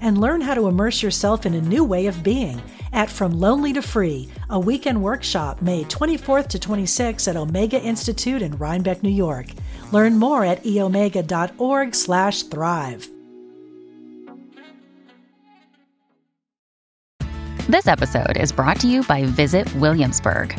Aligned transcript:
and 0.00 0.20
learn 0.20 0.40
how 0.40 0.54
to 0.54 0.68
immerse 0.68 1.02
yourself 1.02 1.46
in 1.46 1.54
a 1.54 1.60
new 1.60 1.84
way 1.84 2.06
of 2.06 2.22
being 2.22 2.60
at 2.92 3.10
From 3.10 3.38
Lonely 3.38 3.72
to 3.72 3.82
Free, 3.82 4.28
a 4.50 4.58
weekend 4.58 5.02
workshop 5.02 5.62
May 5.62 5.84
24th 5.84 6.48
to 6.48 6.58
26th 6.58 7.28
at 7.28 7.36
Omega 7.36 7.80
Institute 7.80 8.42
in 8.42 8.56
Rhinebeck, 8.56 9.02
New 9.02 9.10
York. 9.10 9.46
Learn 9.92 10.16
more 10.16 10.44
at 10.44 10.62
eomega.org 10.64 11.94
slash 11.94 12.42
thrive. 12.44 13.08
This 17.68 17.86
episode 17.86 18.38
is 18.38 18.50
brought 18.50 18.80
to 18.80 18.88
you 18.88 19.02
by 19.02 19.24
Visit 19.24 19.72
Williamsburg. 19.74 20.58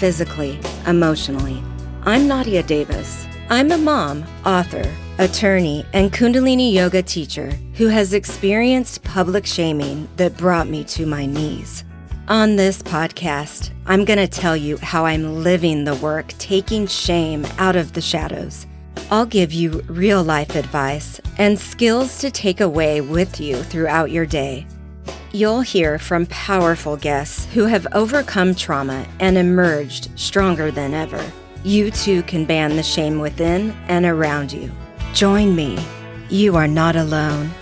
physically, 0.00 0.58
emotionally? 0.86 1.62
I'm 2.04 2.26
Nadia 2.26 2.62
Davis. 2.62 3.26
I'm 3.50 3.70
a 3.70 3.76
mom, 3.76 4.24
author, 4.46 4.90
attorney, 5.18 5.84
and 5.92 6.10
Kundalini 6.10 6.72
yoga 6.72 7.02
teacher 7.02 7.50
who 7.74 7.88
has 7.88 8.14
experienced 8.14 9.04
public 9.04 9.44
shaming 9.44 10.08
that 10.16 10.38
brought 10.38 10.68
me 10.68 10.84
to 10.84 11.04
my 11.04 11.26
knees. 11.26 11.84
On 12.28 12.56
this 12.56 12.82
podcast, 12.82 13.72
I'm 13.84 14.06
going 14.06 14.18
to 14.18 14.26
tell 14.26 14.56
you 14.56 14.78
how 14.78 15.04
I'm 15.04 15.44
living 15.44 15.84
the 15.84 15.96
work 15.96 16.28
taking 16.38 16.86
shame 16.86 17.44
out 17.58 17.76
of 17.76 17.92
the 17.92 18.00
shadows. 18.00 18.66
I'll 19.10 19.26
give 19.26 19.52
you 19.52 19.82
real 19.86 20.22
life 20.22 20.56
advice 20.56 21.20
and 21.36 21.58
skills 21.58 22.20
to 22.20 22.30
take 22.30 22.62
away 22.62 23.02
with 23.02 23.38
you 23.38 23.62
throughout 23.64 24.10
your 24.10 24.24
day. 24.24 24.66
You'll 25.32 25.60
hear 25.60 26.00
from 26.00 26.26
powerful 26.26 26.96
guests 26.96 27.44
who 27.54 27.66
have 27.66 27.86
overcome 27.92 28.52
trauma 28.52 29.06
and 29.20 29.38
emerged 29.38 30.10
stronger 30.18 30.72
than 30.72 30.92
ever. 30.92 31.24
You 31.62 31.92
too 31.92 32.24
can 32.24 32.44
ban 32.44 32.74
the 32.74 32.82
shame 32.82 33.20
within 33.20 33.70
and 33.86 34.04
around 34.04 34.52
you. 34.52 34.72
Join 35.14 35.54
me. 35.54 35.78
You 36.30 36.56
are 36.56 36.66
not 36.66 36.96
alone. 36.96 37.52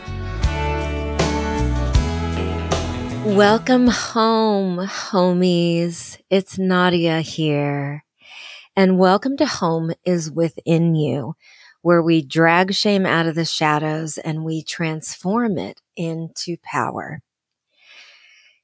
Welcome 3.37 3.89
home, 3.89 4.79
homies. 4.79 6.19
It's 6.31 6.57
Nadia 6.57 7.21
here. 7.21 8.03
And 8.77 8.99
welcome 8.99 9.37
to 9.37 9.45
Home 9.45 9.93
is 10.07 10.31
Within 10.31 10.95
You, 10.95 11.35
where 11.83 12.01
we 12.01 12.23
drag 12.23 12.73
shame 12.73 13.05
out 13.05 13.27
of 13.27 13.35
the 13.35 13.45
shadows 13.45 14.17
and 14.17 14.43
we 14.43 14.63
transform 14.63 15.59
it 15.59 15.83
into 15.99 16.57
power. 16.63 17.21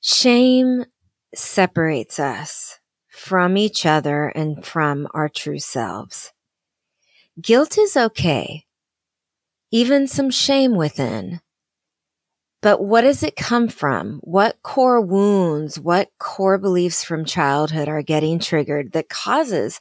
Shame 0.06 0.84
separates 1.34 2.20
us 2.20 2.78
from 3.08 3.56
each 3.56 3.86
other 3.86 4.26
and 4.26 4.62
from 4.62 5.08
our 5.14 5.30
true 5.30 5.58
selves. 5.58 6.34
Guilt 7.40 7.78
is 7.78 7.96
okay, 7.96 8.66
even 9.70 10.06
some 10.06 10.28
shame 10.28 10.76
within. 10.76 11.40
But 12.60 12.84
what 12.84 13.00
does 13.00 13.22
it 13.22 13.34
come 13.34 13.66
from? 13.68 14.20
What 14.22 14.60
core 14.62 15.00
wounds, 15.00 15.80
what 15.80 16.10
core 16.18 16.58
beliefs 16.58 17.02
from 17.02 17.24
childhood 17.24 17.88
are 17.88 18.02
getting 18.02 18.38
triggered 18.38 18.92
that 18.92 19.08
causes 19.08 19.80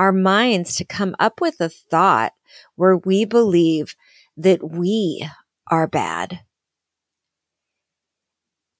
our 0.00 0.10
minds 0.10 0.74
to 0.78 0.84
come 0.84 1.14
up 1.20 1.40
with 1.40 1.60
a 1.60 1.68
thought 1.68 2.32
where 2.74 2.96
we 2.96 3.24
believe 3.24 3.94
that 4.36 4.68
we 4.68 5.24
are 5.68 5.86
bad? 5.86 6.40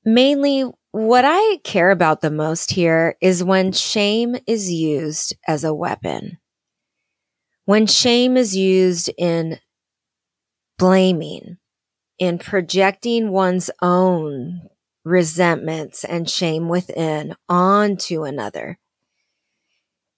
Mainly 0.05 0.65
what 0.93 1.25
I 1.25 1.59
care 1.63 1.91
about 1.91 2.21
the 2.21 2.31
most 2.31 2.73
here 2.73 3.17
is 3.21 3.45
when 3.45 3.73
shame 3.73 4.37
is 4.47 4.73
used 4.73 5.37
as 5.47 5.65
a 5.65 5.75
weapon. 5.75 6.39
When 7.65 7.87
shame 7.87 8.37
is 8.37 8.57
used 8.57 9.11
in 9.17 9.61
blaming, 10.79 11.59
in 12.19 12.39
projecting 12.39 13.31
one's 13.31 13.71
own 13.81 14.63
resentments 15.05 16.05
and 16.05 16.29
shame 16.29 16.69
within 16.69 17.37
onto 17.49 18.25
another. 18.25 18.79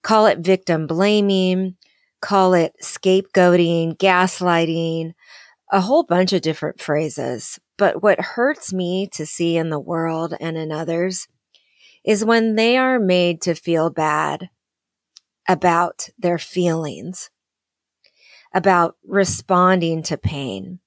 Call 0.03 0.27
it 0.27 0.39
victim 0.39 0.87
blaming, 0.87 1.77
call 2.21 2.55
it 2.55 2.75
scapegoating, 2.83 3.97
gaslighting, 3.99 5.13
a 5.71 5.81
whole 5.81 6.03
bunch 6.03 6.33
of 6.33 6.43
different 6.43 6.81
phrases. 6.81 7.59
But 7.83 8.01
what 8.01 8.21
hurts 8.21 8.73
me 8.73 9.09
to 9.09 9.27
see 9.27 9.57
in 9.57 9.69
the 9.69 9.81
world 9.81 10.35
and 10.39 10.57
in 10.57 10.71
others 10.71 11.27
is 12.05 12.25
when 12.25 12.55
they 12.55 12.77
are 12.77 13.01
made 13.01 13.43
to 13.43 13.57
feel 13.57 13.91
bad 13.91 14.51
about 15.49 16.09
their 16.17 16.39
feelings, 16.39 17.29
about 18.55 18.95
responding 19.05 20.05
to 20.05 20.17
pain. 20.17 20.79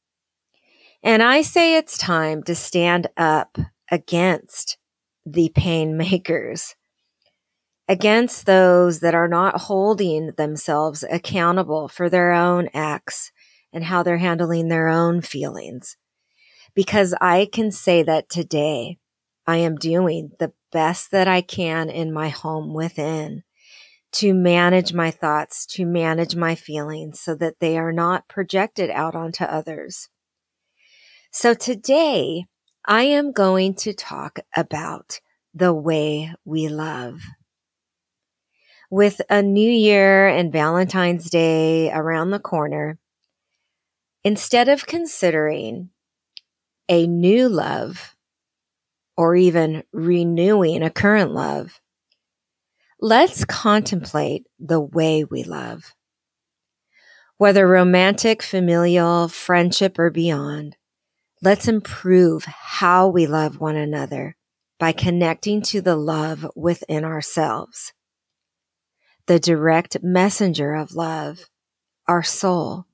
And 1.04 1.22
I 1.22 1.42
say 1.42 1.76
it's 1.76 1.98
time 1.98 2.44
to 2.44 2.56
stand 2.56 3.08
up 3.18 3.58
against 3.92 4.78
the 5.26 5.52
pain 5.54 5.98
makers, 5.98 6.78
against 7.90 8.46
those 8.46 9.02
that 9.02 9.14
are 9.14 9.28
not 9.28 9.64
holding 9.64 10.28
themselves 10.38 11.04
accountable 11.12 11.90
for 11.90 12.10
their 12.10 12.32
own 12.32 12.70
acts 12.74 13.34
and 13.74 13.84
how 13.84 14.02
they're 14.02 14.20
handling 14.20 14.70
their 14.70 14.88
own 14.88 15.20
feelings 15.20 15.98
because 16.76 17.16
I 17.22 17.48
can 17.52 17.72
say 17.72 18.04
that 18.04 18.30
today 18.30 19.00
I 19.48 19.58
am 19.58 19.78
doing 19.78 20.32
the 20.40 20.54
best 20.72 21.12
that 21.12 21.28
I 21.28 21.42
can 21.42 21.90
in 21.90 22.12
my 22.12 22.30
home 22.30 22.74
within 22.74 23.44
to 24.14 24.34
manage 24.34 24.94
my 24.94 25.12
thoughts, 25.12 25.66
to 25.66 25.86
manage 25.86 26.36
my 26.36 26.56
feelings 26.56 27.20
so 27.20 27.36
that 27.36 27.60
they 27.60 27.78
are 27.78 27.92
not 27.92 28.28
projected 28.28 28.90
out 28.90 29.16
onto 29.16 29.44
others. 29.44 30.10
So 31.32 31.54
today 31.54 32.46
I 32.86 33.04
am 33.04 33.32
going 33.32 33.76
to 33.76 33.94
talk 33.94 34.40
about 34.56 35.20
the 35.54 35.74
way 35.74 36.34
we 36.46 36.68
love. 36.68 37.22
With 38.90 39.22
a 39.30 39.42
new 39.42 39.70
year 39.70 40.28
and 40.28 40.52
Valentine's 40.52 41.30
Day 41.30 41.92
around 41.92 42.30
the 42.30 42.40
corner, 42.40 43.00
instead 44.24 44.70
of 44.70 44.86
considering 44.86 45.90
a 46.90 47.08
new 47.08 47.50
love 47.50 48.16
or 49.18 49.36
even 49.36 49.84
renewing 49.92 50.84
a 50.84 50.90
current 50.90 51.32
love, 51.32 51.80
let's 53.00 53.46
contemplate 53.46 54.46
the 54.60 54.80
way 54.80 55.24
we 55.24 55.44
love. 55.44 55.94
Whether 57.38 57.68
romantic, 57.68 58.42
familial, 58.42 59.28
friendship, 59.28 60.00
or 60.00 60.10
beyond, 60.10 60.78
let's 61.42 61.68
improve 61.68 62.46
how 62.46 63.08
we 63.08 63.28
love 63.28 63.60
one 63.60 63.76
another 63.76 64.38
by 64.80 64.92
connecting 64.92 65.62
to 65.62 65.82
the 65.82 65.96
love 65.96 66.50
within 66.56 67.04
ourselves. 67.04 67.94
The 69.28 69.40
direct 69.40 69.98
messenger 70.02 70.74
of 70.74 70.94
love, 70.94 71.50
our 72.08 72.24
soul 72.24 72.86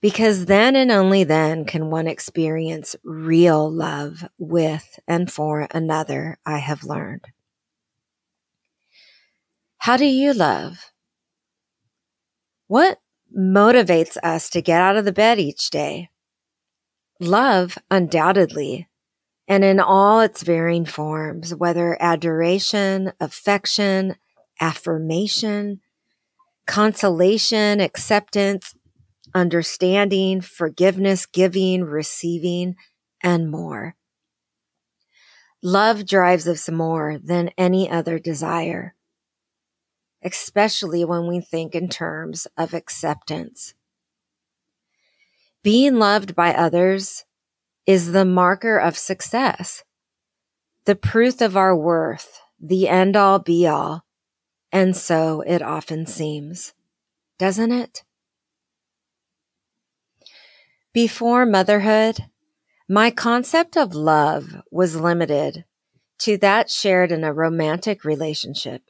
because 0.00 0.46
then 0.46 0.76
and 0.76 0.90
only 0.90 1.24
then 1.24 1.64
can 1.64 1.90
one 1.90 2.06
experience 2.06 2.96
real 3.04 3.70
love 3.70 4.24
with 4.38 4.98
and 5.06 5.30
for 5.30 5.68
another, 5.70 6.38
I 6.46 6.58
have 6.58 6.84
learned. 6.84 7.26
How 9.78 9.96
do 9.96 10.06
you 10.06 10.32
love? 10.32 10.92
What 12.68 13.00
motivates 13.36 14.16
us 14.22 14.48
to 14.50 14.62
get 14.62 14.80
out 14.80 14.96
of 14.96 15.04
the 15.04 15.12
bed 15.12 15.38
each 15.38 15.70
day? 15.70 16.10
Love, 17.20 17.78
undoubtedly, 17.90 18.88
and 19.48 19.64
in 19.64 19.80
all 19.80 20.20
its 20.20 20.42
varying 20.42 20.84
forms, 20.84 21.54
whether 21.54 21.96
adoration, 22.00 23.12
affection, 23.20 24.16
affirmation, 24.60 25.80
consolation, 26.66 27.80
acceptance, 27.80 28.74
understanding, 29.34 30.40
forgiveness, 30.40 31.26
giving, 31.26 31.84
receiving, 31.84 32.76
and 33.22 33.50
more. 33.50 33.96
Love 35.62 36.04
drives 36.06 36.48
us 36.48 36.68
more 36.68 37.18
than 37.22 37.50
any 37.56 37.88
other 37.88 38.18
desire, 38.18 38.94
especially 40.22 41.04
when 41.04 41.28
we 41.28 41.40
think 41.40 41.74
in 41.74 41.88
terms 41.88 42.48
of 42.56 42.74
acceptance. 42.74 43.74
Being 45.62 45.96
loved 45.96 46.34
by 46.34 46.52
others 46.52 47.24
is 47.86 48.10
the 48.10 48.24
marker 48.24 48.76
of 48.76 48.98
success, 48.98 49.84
the 50.84 50.96
proof 50.96 51.40
of 51.40 51.56
our 51.56 51.76
worth, 51.76 52.40
the 52.60 52.88
end 52.88 53.14
all 53.14 53.38
be 53.38 53.66
all. 53.66 54.04
And 54.72 54.96
so 54.96 55.42
it 55.42 55.62
often 55.62 56.06
seems, 56.06 56.72
doesn't 57.38 57.70
it? 57.70 58.02
Before 60.92 61.46
motherhood, 61.46 62.26
my 62.86 63.10
concept 63.10 63.78
of 63.78 63.94
love 63.94 64.60
was 64.70 64.94
limited 64.94 65.64
to 66.18 66.36
that 66.38 66.68
shared 66.68 67.10
in 67.10 67.24
a 67.24 67.32
romantic 67.32 68.04
relationship. 68.04 68.82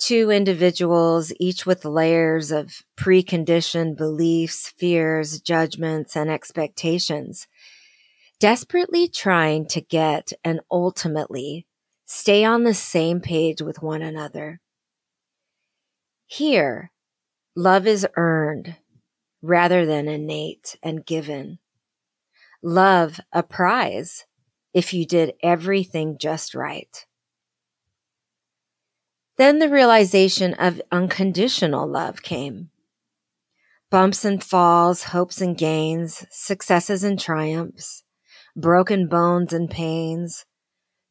Two 0.00 0.32
individuals, 0.32 1.32
each 1.38 1.64
with 1.64 1.84
layers 1.84 2.50
of 2.50 2.82
preconditioned 2.96 3.96
beliefs, 3.96 4.74
fears, 4.76 5.40
judgments, 5.40 6.16
and 6.16 6.28
expectations, 6.28 7.46
desperately 8.40 9.06
trying 9.06 9.68
to 9.68 9.80
get 9.80 10.32
and 10.42 10.58
ultimately 10.72 11.68
stay 12.04 12.44
on 12.44 12.64
the 12.64 12.74
same 12.74 13.20
page 13.20 13.62
with 13.62 13.80
one 13.80 14.02
another. 14.02 14.60
Here, 16.26 16.90
love 17.54 17.86
is 17.86 18.08
earned 18.16 18.74
rather 19.42 19.86
than 19.86 20.08
innate 20.08 20.76
and 20.82 21.06
given 21.06 21.58
love 22.62 23.20
a 23.32 23.42
prize 23.42 24.24
if 24.74 24.92
you 24.92 25.06
did 25.06 25.32
everything 25.42 26.16
just 26.18 26.54
right. 26.54 27.06
Then 29.36 29.58
the 29.58 29.70
realization 29.70 30.54
of 30.54 30.82
unconditional 30.92 31.88
love 31.88 32.22
came. 32.22 32.70
Bumps 33.90 34.24
and 34.24 34.44
falls, 34.44 35.04
hopes 35.04 35.40
and 35.40 35.56
gains, 35.56 36.26
successes 36.30 37.02
and 37.02 37.18
triumphs, 37.18 38.04
broken 38.54 39.08
bones 39.08 39.52
and 39.52 39.68
pains, 39.68 40.44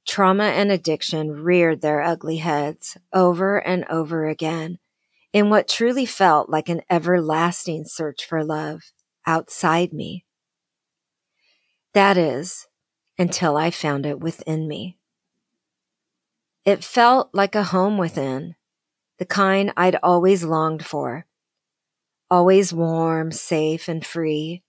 trauma 0.08 0.46
and 0.46 0.72
addiction 0.72 1.32
reared 1.32 1.82
their 1.82 2.02
ugly 2.02 2.38
heads 2.38 2.98
over 3.12 3.58
and 3.58 3.84
over 3.90 4.28
again 4.28 4.78
in 5.32 5.50
what 5.50 5.68
truly 5.68 6.06
felt 6.06 6.50
like 6.50 6.70
an 6.70 6.82
everlasting 6.90 7.86
search 7.86 8.26
for 8.26 8.44
love 8.44 8.82
outside 9.26 9.94
me. 9.94 10.26
That 11.94 12.18
is, 12.18 12.68
until 13.18 13.58
I 13.58 13.70
found 13.72 14.06
it 14.06 14.20
within 14.20 14.68
me. 14.68 14.98
It 16.66 16.84
felt 16.84 17.30
like 17.34 17.56
a 17.56 17.64
home 17.64 17.98
within, 17.98 18.56
the 19.18 19.26
kind 19.26 19.72
I'd 19.76 19.98
always 20.02 20.44
longed 20.44 20.86
for. 20.86 21.26
Always 22.32 22.72
warm, 22.74 23.32
safe, 23.32 23.88
and 23.88 24.06
free. 24.06 24.64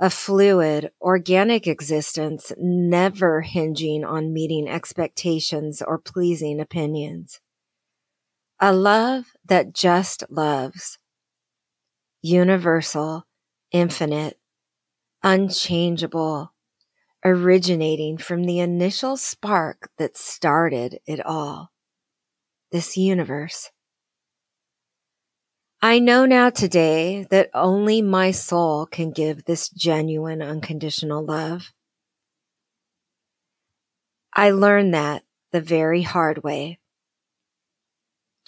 A 0.00 0.10
fluid, 0.10 0.90
organic 1.00 1.66
existence, 1.66 2.52
never 2.56 3.42
hinging 3.42 4.04
on 4.04 4.32
meeting 4.32 4.68
expectations 4.68 5.82
or 5.82 5.98
pleasing 5.98 6.60
opinions. 6.60 7.40
A 8.60 8.72
love 8.72 9.36
that 9.44 9.72
just 9.72 10.24
loves. 10.28 10.98
Universal, 12.22 13.24
infinite, 13.70 14.36
unchangeable, 15.22 16.52
originating 17.24 18.18
from 18.18 18.44
the 18.44 18.58
initial 18.58 19.16
spark 19.16 19.90
that 19.98 20.16
started 20.16 20.98
it 21.06 21.24
all. 21.24 21.70
This 22.72 22.96
universe. 22.96 23.70
I 25.80 26.00
know 26.00 26.26
now 26.26 26.50
today 26.50 27.28
that 27.30 27.50
only 27.54 28.02
my 28.02 28.32
soul 28.32 28.86
can 28.86 29.12
give 29.12 29.44
this 29.44 29.68
genuine 29.68 30.42
unconditional 30.42 31.24
love. 31.24 31.72
I 34.34 34.50
learned 34.50 34.92
that 34.94 35.22
the 35.52 35.60
very 35.60 36.02
hard 36.02 36.42
way. 36.42 36.80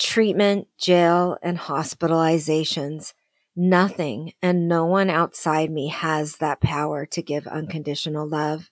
Treatment, 0.00 0.66
jail, 0.78 1.38
and 1.42 1.58
hospitalizations 1.58 3.12
Nothing 3.56 4.32
and 4.40 4.68
no 4.68 4.86
one 4.86 5.10
outside 5.10 5.70
me 5.70 5.88
has 5.88 6.36
that 6.36 6.60
power 6.60 7.04
to 7.06 7.20
give 7.20 7.46
unconditional 7.46 8.26
love, 8.26 8.70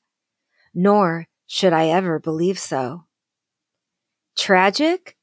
nor 0.72 1.26
should 1.46 1.72
I 1.72 1.88
ever 1.88 2.18
believe 2.18 2.58
so. 2.58 3.04
Tragic? 4.36 5.16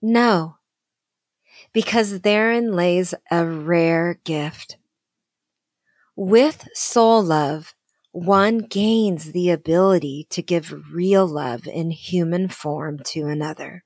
No, 0.00 0.56
because 1.72 2.22
therein 2.22 2.72
lays 2.72 3.14
a 3.30 3.46
rare 3.46 4.18
gift. 4.24 4.78
With 6.16 6.66
soul 6.74 7.22
love, 7.22 7.74
one 8.12 8.58
gains 8.58 9.32
the 9.32 9.50
ability 9.50 10.26
to 10.30 10.42
give 10.42 10.92
real 10.92 11.26
love 11.26 11.66
in 11.66 11.90
human 11.90 12.48
form 12.48 12.98
to 13.04 13.26
another. 13.26 13.84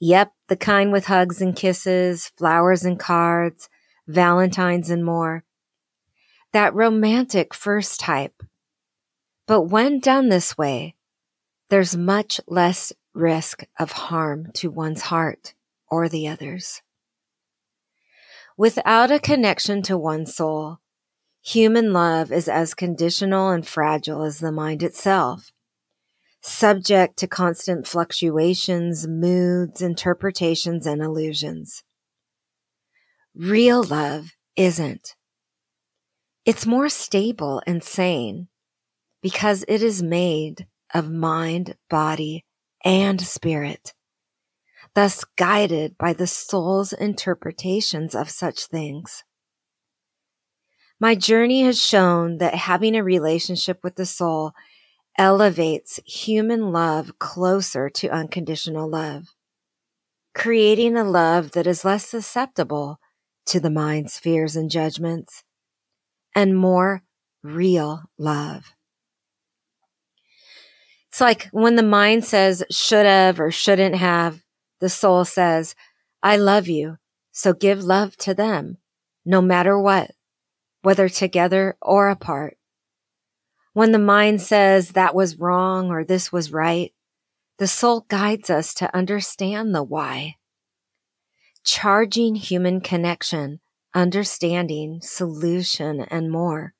Yep, 0.00 0.32
the 0.48 0.56
kind 0.56 0.92
with 0.92 1.06
hugs 1.06 1.40
and 1.40 1.54
kisses, 1.54 2.32
flowers 2.36 2.84
and 2.84 2.98
cards, 2.98 3.68
valentines 4.06 4.90
and 4.90 5.04
more. 5.04 5.44
That 6.52 6.74
romantic 6.74 7.54
first 7.54 8.00
type. 8.00 8.42
But 9.46 9.62
when 9.62 10.00
done 10.00 10.28
this 10.28 10.56
way, 10.56 10.96
there's 11.68 11.96
much 11.96 12.40
less 12.46 12.92
risk 13.14 13.64
of 13.78 13.92
harm 13.92 14.50
to 14.54 14.70
one's 14.70 15.02
heart 15.02 15.54
or 15.88 16.08
the 16.08 16.28
others. 16.28 16.82
Without 18.56 19.10
a 19.10 19.18
connection 19.18 19.82
to 19.82 19.98
one's 19.98 20.34
soul, 20.34 20.78
human 21.42 21.92
love 21.92 22.30
is 22.30 22.48
as 22.48 22.74
conditional 22.74 23.50
and 23.50 23.66
fragile 23.66 24.22
as 24.22 24.38
the 24.38 24.52
mind 24.52 24.82
itself 24.82 25.50
subject 26.46 27.16
to 27.16 27.26
constant 27.26 27.86
fluctuations, 27.86 29.08
moods, 29.08 29.80
interpretations, 29.80 30.86
and 30.86 31.00
illusions. 31.00 31.82
Real 33.34 33.82
love 33.82 34.32
isn't. 34.54 35.16
It's 36.44 36.66
more 36.66 36.90
stable 36.90 37.62
and 37.66 37.82
sane 37.82 38.48
because 39.22 39.64
it 39.68 39.82
is 39.82 40.02
made 40.02 40.66
of 40.92 41.10
mind, 41.10 41.76
body, 41.88 42.44
and 42.84 43.22
spirit, 43.22 43.94
thus 44.94 45.24
guided 45.36 45.96
by 45.96 46.12
the 46.12 46.26
soul's 46.26 46.92
interpretations 46.92 48.14
of 48.14 48.28
such 48.28 48.66
things. 48.66 49.24
My 51.00 51.14
journey 51.14 51.62
has 51.62 51.82
shown 51.82 52.36
that 52.38 52.54
having 52.54 52.94
a 52.94 53.02
relationship 53.02 53.80
with 53.82 53.96
the 53.96 54.06
soul 54.06 54.52
elevates 55.18 56.00
human 56.04 56.72
love 56.72 57.18
closer 57.18 57.88
to 57.88 58.08
unconditional 58.08 58.88
love, 58.88 59.28
creating 60.34 60.96
a 60.96 61.04
love 61.04 61.52
that 61.52 61.66
is 61.66 61.84
less 61.84 62.06
susceptible 62.06 62.98
to 63.46 63.60
the 63.60 63.70
mind's 63.70 64.18
fears 64.18 64.56
and 64.56 64.70
judgments 64.70 65.44
and 66.34 66.56
more 66.56 67.02
real 67.42 68.02
love. 68.18 68.72
It's 71.08 71.20
like 71.20 71.48
when 71.52 71.76
the 71.76 71.82
mind 71.84 72.24
says 72.24 72.64
should 72.70 73.06
have 73.06 73.38
or 73.38 73.52
shouldn't 73.52 73.94
have, 73.94 74.42
the 74.80 74.88
soul 74.88 75.24
says, 75.24 75.76
I 76.22 76.36
love 76.36 76.66
you. 76.66 76.96
So 77.30 77.52
give 77.52 77.84
love 77.84 78.16
to 78.18 78.34
them, 78.34 78.78
no 79.24 79.40
matter 79.40 79.78
what, 79.78 80.10
whether 80.82 81.08
together 81.08 81.76
or 81.80 82.08
apart. 82.08 82.56
When 83.74 83.90
the 83.90 83.98
mind 83.98 84.40
says 84.40 84.90
that 84.90 85.16
was 85.16 85.40
wrong 85.40 85.90
or 85.90 86.04
this 86.04 86.30
was 86.30 86.52
right, 86.52 86.94
the 87.58 87.66
soul 87.66 88.06
guides 88.08 88.48
us 88.48 88.72
to 88.74 88.96
understand 88.96 89.74
the 89.74 89.82
why. 89.82 90.36
Charging 91.64 92.36
human 92.36 92.80
connection, 92.80 93.58
understanding, 93.92 95.00
solution, 95.02 96.02
and 96.02 96.30
more. 96.30 96.74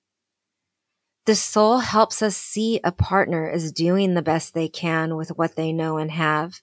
The 1.24 1.34
soul 1.34 1.78
helps 1.78 2.22
us 2.22 2.36
see 2.36 2.78
a 2.84 2.92
partner 2.92 3.50
is 3.50 3.72
doing 3.72 4.14
the 4.14 4.22
best 4.22 4.54
they 4.54 4.68
can 4.68 5.16
with 5.16 5.30
what 5.30 5.56
they 5.56 5.72
know 5.72 5.96
and 5.96 6.12
have, 6.12 6.60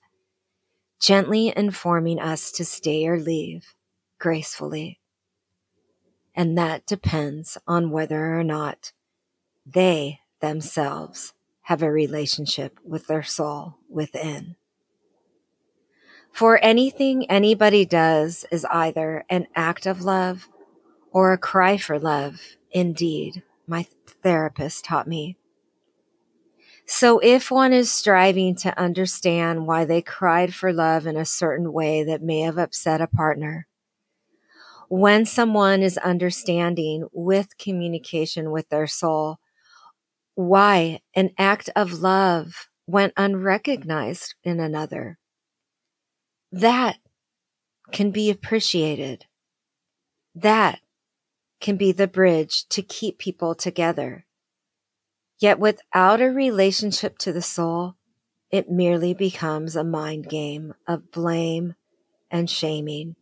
gently 1.02 1.52
informing 1.54 2.22
us 2.22 2.54
to 2.54 2.64
stay 2.64 3.06
or 3.06 3.20
leave 3.20 3.76
gracefully. 4.18 5.02
And 6.34 6.58
that 6.58 6.86
depends 6.86 7.58
on 7.68 7.92
whether 7.92 8.40
or 8.40 8.46
not 8.46 8.94
they 9.66 10.21
themselves 10.42 11.34
have 11.64 11.82
a 11.82 11.92
relationship 11.92 12.80
with 12.84 13.08
their 13.08 13.24
soul 13.24 13.78
within. 13.90 14.56
For 16.32 16.60
anything 16.64 17.30
anybody 17.30 17.86
does 17.86 18.46
is 18.52 18.66
either 18.66 19.26
an 19.30 19.48
act 19.56 19.86
of 19.86 20.02
love 20.02 20.48
or 21.12 21.34
a 21.34 21.38
cry 21.38 21.78
for 21.78 22.00
love. 22.00 22.42
Indeed, 22.72 23.44
my 23.68 23.86
therapist 24.24 24.86
taught 24.86 25.08
me. 25.08 25.38
So 26.86 27.20
if 27.20 27.52
one 27.52 27.74
is 27.74 27.92
striving 27.92 28.56
to 28.56 28.78
understand 28.78 29.68
why 29.68 29.86
they 29.86 30.02
cried 30.02 30.54
for 30.54 30.74
love 30.74 31.06
in 31.06 31.16
a 31.16 31.26
certain 31.26 31.72
way 31.72 32.04
that 32.04 32.24
may 32.24 32.42
have 32.42 32.58
upset 32.58 33.02
a 33.02 33.08
partner, 33.08 33.68
when 34.90 35.26
someone 35.26 35.82
is 35.82 35.98
understanding 36.00 37.08
with 37.14 37.58
communication 37.58 38.52
with 38.52 38.68
their 38.70 38.88
soul 38.88 39.40
why 40.36 41.02
an 41.16 41.32
act 41.38 41.70
of 41.76 42.02
love 42.02 42.68
went 42.88 43.14
unrecognized 43.18 44.36
in 44.44 44.60
another, 44.60 45.18
that 46.52 46.98
can 47.92 48.12
be 48.12 48.30
appreciated. 48.30 49.26
That 50.36 50.80
can 51.60 51.78
be 51.78 51.92
the 51.92 52.08
bridge 52.08 52.68
to 52.70 52.82
keep 52.82 53.18
people 53.18 53.56
together. 53.56 54.26
Yet 55.40 55.60
without 55.60 56.22
a 56.22 56.30
relationship 56.30 57.18
to 57.20 57.34
the 57.34 57.42
soul, 57.42 57.96
it 58.50 58.70
merely 58.70 59.14
becomes 59.14 59.76
a 59.76 59.84
mind 59.84 60.28
game 60.30 60.74
of 60.88 61.12
blame 61.12 61.76
and 62.30 62.50
shaming 62.50 63.16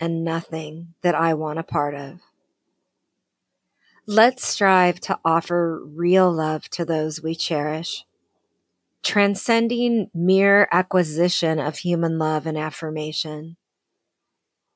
and 0.00 0.24
nothing 0.24 0.94
that 1.02 1.14
I 1.14 1.34
want 1.34 1.58
a 1.58 1.64
part 1.64 1.94
of. 1.94 2.20
Let's 4.10 4.48
strive 4.48 5.00
to 5.00 5.18
offer 5.22 5.84
real 5.84 6.32
love 6.32 6.70
to 6.70 6.86
those 6.86 7.22
we 7.22 7.34
cherish, 7.34 8.06
transcending 9.02 10.08
mere 10.14 10.66
acquisition 10.72 11.58
of 11.58 11.76
human 11.76 12.18
love 12.18 12.46
and 12.46 12.56
affirmation. 12.56 13.58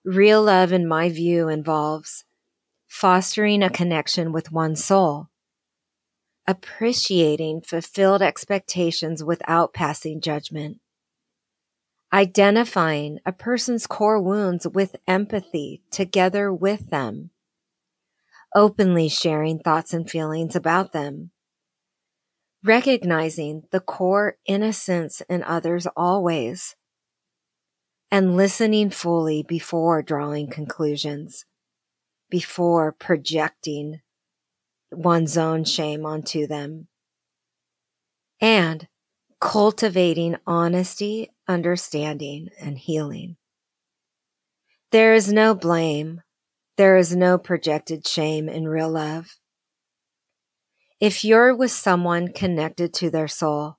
Real 0.05 0.43
love, 0.43 0.71
in 0.71 0.87
my 0.87 1.09
view, 1.09 1.49
involves 1.49 2.27
fostering 2.87 3.63
a 3.63 3.71
connection 3.71 4.33
with 4.33 4.53
one 4.53 4.77
soul, 4.77 5.31
appreciating 6.47 7.63
fulfilled 7.63 8.21
expectations 8.21 9.25
without 9.25 9.73
passing 9.73 10.21
judgment, 10.21 10.79
identifying 12.13 13.19
a 13.25 13.33
person's 13.33 13.87
core 13.87 14.21
wounds 14.21 14.69
with 14.69 14.95
empathy 15.09 15.81
together 15.91 16.53
with 16.53 16.91
them, 16.91 17.31
openly 18.55 19.09
sharing 19.09 19.59
thoughts 19.59 19.93
and 19.93 20.09
feelings 20.09 20.55
about 20.55 20.93
them, 20.93 21.31
recognizing 22.65 23.63
the 23.71 23.81
core 23.81 24.37
innocence 24.47 25.23
in 25.29 25.43
others 25.43 25.87
always, 25.97 26.77
and 28.11 28.37
listening 28.37 28.91
fully 28.91 29.43
before 29.43 30.03
drawing 30.03 30.49
conclusions, 30.51 31.45
before 32.31 32.93
projecting 32.93 34.01
one's 34.91 35.39
own 35.39 35.65
shame 35.65 36.05
onto 36.05 36.47
them, 36.47 36.89
and 38.41 38.87
cultivating 39.41 40.37
honesty, 40.47 41.31
understanding, 41.49 42.49
and 42.61 42.79
healing. 42.79 43.37
There 44.91 45.15
is 45.15 45.33
no 45.33 45.55
blame. 45.55 46.21
There 46.77 46.97
is 46.97 47.15
no 47.15 47.37
projected 47.37 48.07
shame 48.07 48.49
in 48.49 48.67
real 48.67 48.91
love. 48.91 49.37
If 51.01 51.25
you're 51.25 51.55
with 51.55 51.71
someone 51.71 52.33
connected 52.33 52.95
to 52.95 53.11
their 53.11 53.29
soul, 53.29 53.79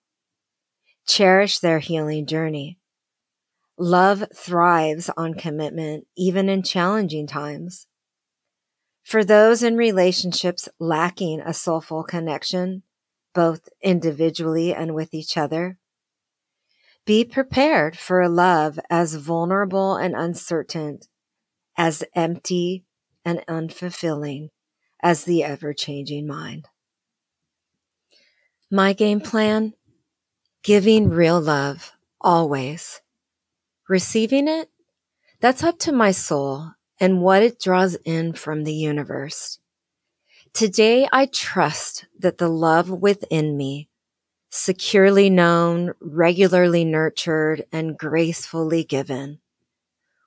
cherish 1.08 1.60
their 1.60 1.80
healing 1.80 2.28
journey. 2.28 2.80
Love 3.80 4.26
thrives 4.36 5.10
on 5.18 5.34
commitment, 5.34 6.06
even 6.16 6.50
in 6.50 6.62
challenging 6.62 7.26
times. 7.26 7.88
For 9.04 9.24
those 9.24 9.64
in 9.64 9.76
relationships 9.76 10.70
lacking 10.80 11.42
a 11.42 11.54
soulful 11.54 12.04
connection, 12.04 12.84
both 13.34 13.70
individually 13.82 14.74
and 14.74 14.94
with 14.94 15.14
each 15.14 15.36
other. 15.36 15.80
Be 17.06 17.26
prepared 17.26 17.98
for 17.98 18.22
a 18.22 18.30
love 18.30 18.80
as 18.90 19.16
vulnerable 19.16 19.96
and 19.96 20.16
uncertain, 20.16 21.00
as 21.77 22.03
empty 22.15 22.86
and 23.25 23.44
unfulfilling 23.48 24.50
as 25.01 25.25
the 25.25 25.44
ever 25.44 25.74
changing 25.74 26.27
mind. 26.27 26.68
My 28.72 28.94
game 28.94 29.20
plan 29.20 29.74
giving 30.63 31.10
real 31.10 31.39
love 31.39 31.92
always. 32.22 33.01
Receiving 33.89 34.48
it, 34.48 34.70
that's 35.42 35.62
up 35.62 35.77
to 35.80 35.92
my 35.92 36.12
soul 36.12 36.72
and 37.00 37.22
what 37.22 37.44
it 37.44 37.60
draws 37.60 37.96
in 38.06 38.34
from 38.34 38.63
the 38.63 38.74
universe. 38.74 39.60
Today, 40.53 41.08
I 41.12 41.25
trust 41.25 42.06
that 42.20 42.38
the 42.38 42.48
love 42.48 42.89
within 42.89 43.58
me, 43.58 43.89
securely 44.50 45.30
known, 45.30 45.94
regularly 46.00 46.86
nurtured, 46.86 47.65
and 47.72 47.98
gracefully 47.98 48.84
given, 48.84 49.39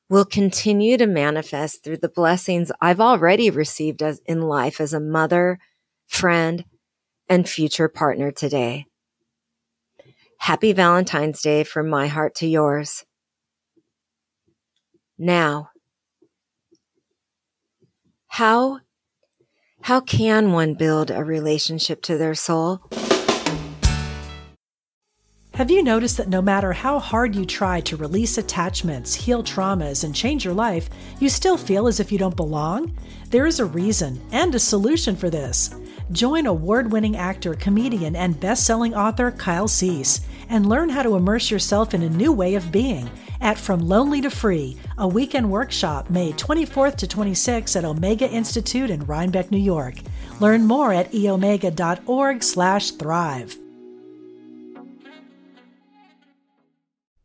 will 0.08 0.24
continue 0.24 0.96
to 0.96 1.06
manifest 1.06 1.82
through 1.82 1.96
the 1.98 2.08
blessings 2.08 2.70
I've 2.80 3.00
already 3.00 3.50
received 3.50 4.02
as 4.02 4.20
in 4.26 4.42
life 4.42 4.80
as 4.80 4.92
a 4.92 5.00
mother, 5.00 5.58
friend, 6.06 6.64
and 7.28 7.48
future 7.48 7.88
partner 7.88 8.30
today. 8.30 8.86
Happy 10.38 10.72
Valentine's 10.72 11.42
Day 11.42 11.64
from 11.64 11.88
my 11.88 12.06
heart 12.06 12.34
to 12.36 12.46
yours. 12.46 13.04
Now, 15.18 15.70
how 18.28 18.80
how 19.82 20.00
can 20.00 20.52
one 20.52 20.74
build 20.74 21.10
a 21.10 21.24
relationship 21.24 22.02
to 22.02 22.18
their 22.18 22.34
soul? 22.34 22.80
Have 25.56 25.70
you 25.70 25.82
noticed 25.82 26.18
that 26.18 26.28
no 26.28 26.42
matter 26.42 26.74
how 26.74 26.98
hard 26.98 27.34
you 27.34 27.46
try 27.46 27.80
to 27.80 27.96
release 27.96 28.36
attachments, 28.36 29.14
heal 29.14 29.42
traumas, 29.42 30.04
and 30.04 30.14
change 30.14 30.44
your 30.44 30.52
life, 30.52 30.90
you 31.18 31.30
still 31.30 31.56
feel 31.56 31.86
as 31.86 31.98
if 31.98 32.12
you 32.12 32.18
don't 32.18 32.36
belong? 32.36 32.94
There 33.30 33.46
is 33.46 33.58
a 33.58 33.64
reason 33.64 34.20
and 34.32 34.54
a 34.54 34.58
solution 34.58 35.16
for 35.16 35.30
this. 35.30 35.74
Join 36.12 36.44
award 36.44 36.92
winning 36.92 37.16
actor, 37.16 37.54
comedian, 37.54 38.14
and 38.14 38.38
best 38.38 38.66
selling 38.66 38.94
author 38.94 39.30
Kyle 39.30 39.66
Cease 39.66 40.20
and 40.50 40.68
learn 40.68 40.90
how 40.90 41.02
to 41.02 41.16
immerse 41.16 41.50
yourself 41.50 41.94
in 41.94 42.02
a 42.02 42.10
new 42.10 42.34
way 42.34 42.54
of 42.54 42.70
being 42.70 43.08
at 43.40 43.56
From 43.56 43.80
Lonely 43.80 44.20
to 44.20 44.28
Free, 44.28 44.76
a 44.98 45.08
weekend 45.08 45.50
workshop 45.50 46.10
May 46.10 46.32
24th 46.32 46.96
to 46.96 47.06
26th 47.06 47.76
at 47.76 47.86
Omega 47.86 48.28
Institute 48.28 48.90
in 48.90 49.06
Rhinebeck, 49.06 49.50
New 49.50 49.56
York. 49.56 49.94
Learn 50.38 50.66
more 50.66 50.92
at 50.92 51.10
eomega.org/thrive. 51.12 53.65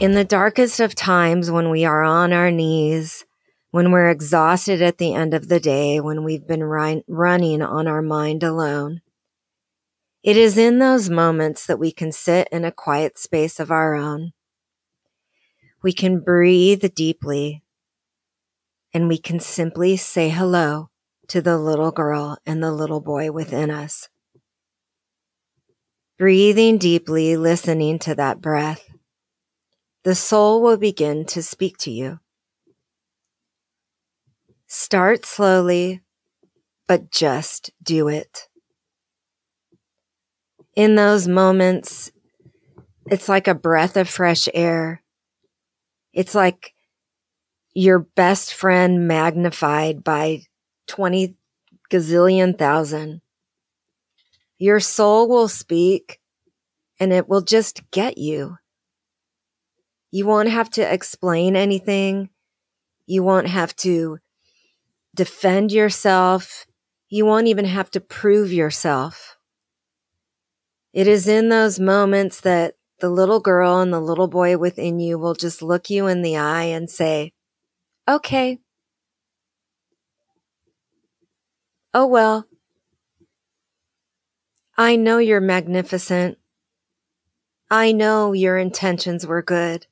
In 0.00 0.12
the 0.12 0.24
darkest 0.24 0.80
of 0.80 0.94
times 0.94 1.50
when 1.50 1.70
we 1.70 1.84
are 1.84 2.02
on 2.02 2.32
our 2.32 2.50
knees, 2.50 3.24
when 3.70 3.90
we're 3.90 4.10
exhausted 4.10 4.82
at 4.82 4.98
the 4.98 5.14
end 5.14 5.32
of 5.34 5.48
the 5.48 5.60
day, 5.60 6.00
when 6.00 6.24
we've 6.24 6.46
been 6.46 6.64
running 6.64 7.62
on 7.62 7.86
our 7.86 8.02
mind 8.02 8.42
alone, 8.42 9.00
It 10.24 10.38
is 10.38 10.56
in 10.56 10.78
those 10.78 11.10
moments 11.10 11.66
that 11.66 11.78
we 11.78 11.92
can 11.92 12.10
sit 12.10 12.48
in 12.50 12.64
a 12.64 12.72
quiet 12.72 13.18
space 13.18 13.60
of 13.60 13.70
our 13.70 13.94
own. 13.94 14.32
We 15.82 15.92
can 15.92 16.20
breathe 16.20 16.94
deeply 16.94 17.62
and 18.94 19.06
we 19.06 19.18
can 19.18 19.38
simply 19.38 19.98
say 19.98 20.30
hello 20.30 20.88
to 21.28 21.42
the 21.42 21.58
little 21.58 21.90
girl 21.90 22.38
and 22.46 22.62
the 22.62 22.72
little 22.72 23.02
boy 23.02 23.32
within 23.32 23.70
us. 23.70 24.08
Breathing 26.16 26.78
deeply, 26.78 27.36
listening 27.36 27.98
to 27.98 28.14
that 28.14 28.40
breath, 28.40 28.88
the 30.04 30.14
soul 30.14 30.60
will 30.60 30.76
begin 30.76 31.24
to 31.24 31.42
speak 31.42 31.78
to 31.78 31.90
you. 31.90 32.20
Start 34.66 35.24
slowly, 35.24 36.02
but 36.86 37.10
just 37.10 37.70
do 37.82 38.08
it. 38.08 38.48
In 40.76 40.94
those 40.94 41.26
moments, 41.26 42.12
it's 43.10 43.28
like 43.28 43.48
a 43.48 43.54
breath 43.54 43.96
of 43.96 44.08
fresh 44.08 44.46
air. 44.52 45.02
It's 46.12 46.34
like 46.34 46.74
your 47.72 48.00
best 48.00 48.52
friend 48.52 49.08
magnified 49.08 50.04
by 50.04 50.42
20 50.86 51.34
gazillion 51.90 52.58
thousand. 52.58 53.22
Your 54.58 54.80
soul 54.80 55.28
will 55.28 55.48
speak 55.48 56.20
and 57.00 57.12
it 57.12 57.28
will 57.28 57.42
just 57.42 57.90
get 57.90 58.18
you. 58.18 58.58
You 60.14 60.26
won't 60.26 60.48
have 60.48 60.70
to 60.70 60.94
explain 60.94 61.56
anything. 61.56 62.30
You 63.04 63.24
won't 63.24 63.48
have 63.48 63.74
to 63.78 64.18
defend 65.12 65.72
yourself. 65.72 66.66
You 67.08 67.26
won't 67.26 67.48
even 67.48 67.64
have 67.64 67.90
to 67.90 68.00
prove 68.00 68.52
yourself. 68.52 69.36
It 70.92 71.08
is 71.08 71.26
in 71.26 71.48
those 71.48 71.80
moments 71.80 72.40
that 72.42 72.76
the 73.00 73.10
little 73.10 73.40
girl 73.40 73.80
and 73.80 73.92
the 73.92 73.98
little 73.98 74.28
boy 74.28 74.56
within 74.56 75.00
you 75.00 75.18
will 75.18 75.34
just 75.34 75.62
look 75.62 75.90
you 75.90 76.06
in 76.06 76.22
the 76.22 76.36
eye 76.36 76.62
and 76.62 76.88
say, 76.88 77.32
okay. 78.08 78.60
Oh 81.92 82.06
well. 82.06 82.46
I 84.78 84.94
know 84.94 85.18
you're 85.18 85.40
magnificent. 85.40 86.38
I 87.68 87.90
know 87.90 88.32
your 88.32 88.56
intentions 88.56 89.26
were 89.26 89.42
good. 89.42 89.88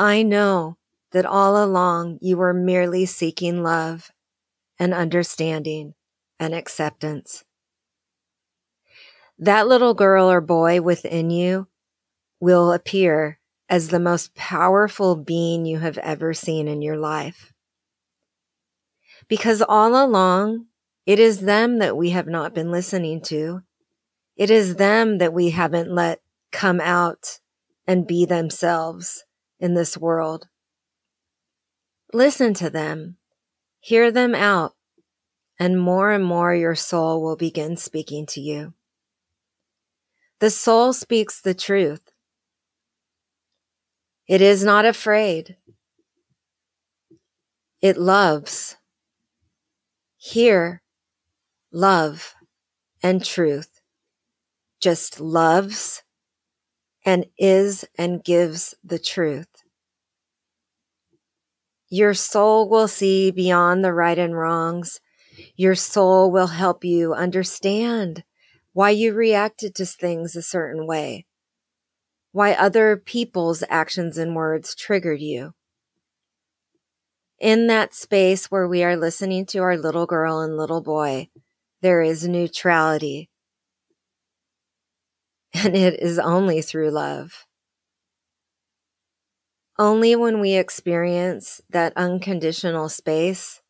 I 0.00 0.22
know 0.22 0.78
that 1.12 1.26
all 1.26 1.62
along 1.62 2.20
you 2.22 2.38
were 2.38 2.54
merely 2.54 3.04
seeking 3.04 3.62
love 3.62 4.10
and 4.78 4.94
understanding 4.94 5.92
and 6.38 6.54
acceptance. 6.54 7.44
That 9.38 9.68
little 9.68 9.92
girl 9.92 10.30
or 10.30 10.40
boy 10.40 10.80
within 10.80 11.28
you 11.28 11.68
will 12.40 12.72
appear 12.72 13.40
as 13.68 13.88
the 13.88 14.00
most 14.00 14.34
powerful 14.34 15.16
being 15.16 15.66
you 15.66 15.80
have 15.80 15.98
ever 15.98 16.32
seen 16.32 16.66
in 16.66 16.80
your 16.80 16.96
life. 16.96 17.52
Because 19.28 19.60
all 19.60 20.02
along, 20.02 20.64
it 21.04 21.18
is 21.18 21.40
them 21.40 21.78
that 21.78 21.94
we 21.94 22.08
have 22.08 22.26
not 22.26 22.54
been 22.54 22.70
listening 22.70 23.20
to. 23.24 23.64
It 24.34 24.50
is 24.50 24.76
them 24.76 25.18
that 25.18 25.34
we 25.34 25.50
haven't 25.50 25.92
let 25.92 26.22
come 26.52 26.80
out 26.80 27.40
and 27.86 28.06
be 28.06 28.24
themselves 28.24 29.24
in 29.60 29.74
this 29.74 29.96
world. 29.96 30.48
Listen 32.12 32.54
to 32.54 32.70
them, 32.70 33.18
hear 33.78 34.10
them 34.10 34.34
out, 34.34 34.74
and 35.58 35.80
more 35.80 36.10
and 36.10 36.24
more 36.24 36.54
your 36.54 36.74
soul 36.74 37.22
will 37.22 37.36
begin 37.36 37.76
speaking 37.76 38.26
to 38.26 38.40
you. 38.40 38.72
The 40.40 40.50
soul 40.50 40.92
speaks 40.92 41.40
the 41.40 41.54
truth. 41.54 42.10
It 44.26 44.40
is 44.40 44.64
not 44.64 44.86
afraid. 44.86 45.56
It 47.82 47.98
loves. 47.98 48.76
Hear 50.16 50.82
love 51.72 52.34
and 53.02 53.24
truth. 53.24 53.80
Just 54.80 55.20
loves 55.20 56.02
and 57.04 57.26
is 57.38 57.84
and 57.96 58.24
gives 58.24 58.74
the 58.82 58.98
truth. 58.98 59.49
Your 61.90 62.14
soul 62.14 62.68
will 62.68 62.86
see 62.86 63.32
beyond 63.32 63.84
the 63.84 63.92
right 63.92 64.18
and 64.18 64.36
wrongs. 64.36 65.00
Your 65.56 65.74
soul 65.74 66.30
will 66.30 66.46
help 66.46 66.84
you 66.84 67.12
understand 67.12 68.22
why 68.72 68.90
you 68.90 69.12
reacted 69.12 69.74
to 69.74 69.84
things 69.84 70.36
a 70.36 70.42
certain 70.42 70.86
way, 70.86 71.26
why 72.30 72.52
other 72.52 72.96
people's 72.96 73.64
actions 73.68 74.16
and 74.16 74.36
words 74.36 74.76
triggered 74.76 75.20
you. 75.20 75.52
In 77.40 77.66
that 77.66 77.92
space 77.92 78.46
where 78.52 78.68
we 78.68 78.84
are 78.84 78.96
listening 78.96 79.44
to 79.46 79.58
our 79.58 79.76
little 79.76 80.06
girl 80.06 80.40
and 80.40 80.56
little 80.56 80.82
boy, 80.82 81.28
there 81.82 82.02
is 82.02 82.28
neutrality 82.28 83.30
and 85.54 85.74
it 85.74 85.98
is 86.00 86.20
only 86.20 86.62
through 86.62 86.90
love. 86.90 87.46
Only 89.80 90.14
when 90.14 90.40
we 90.40 90.56
experience 90.56 91.62
that 91.70 91.94
unconditional 91.96 92.90
space 92.90 93.62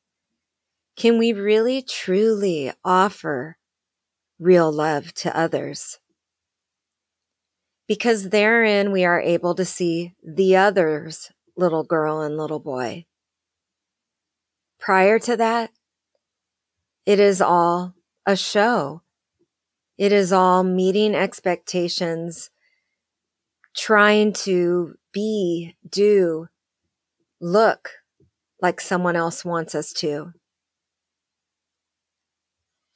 can 0.96 1.18
we 1.18 1.32
really 1.32 1.82
truly 1.82 2.72
offer 2.84 3.56
real 4.40 4.72
love 4.72 5.14
to 5.14 5.38
others. 5.38 6.00
Because 7.86 8.30
therein 8.30 8.90
we 8.90 9.04
are 9.04 9.20
able 9.20 9.54
to 9.54 9.64
see 9.64 10.14
the 10.22 10.56
other's 10.56 11.30
little 11.56 11.84
girl 11.84 12.20
and 12.20 12.36
little 12.36 12.58
boy. 12.58 13.06
Prior 14.80 15.20
to 15.20 15.36
that, 15.36 15.70
it 17.06 17.20
is 17.20 17.40
all 17.40 17.94
a 18.26 18.34
show 18.34 19.02
it 20.00 20.12
is 20.12 20.32
all 20.32 20.64
meeting 20.64 21.14
expectations, 21.14 22.48
trying 23.76 24.32
to 24.32 24.94
be, 25.12 25.76
do, 25.88 26.48
look 27.40 27.90
like 28.60 28.80
someone 28.80 29.16
else 29.16 29.44
wants 29.44 29.74
us 29.74 29.92
to. 29.94 30.32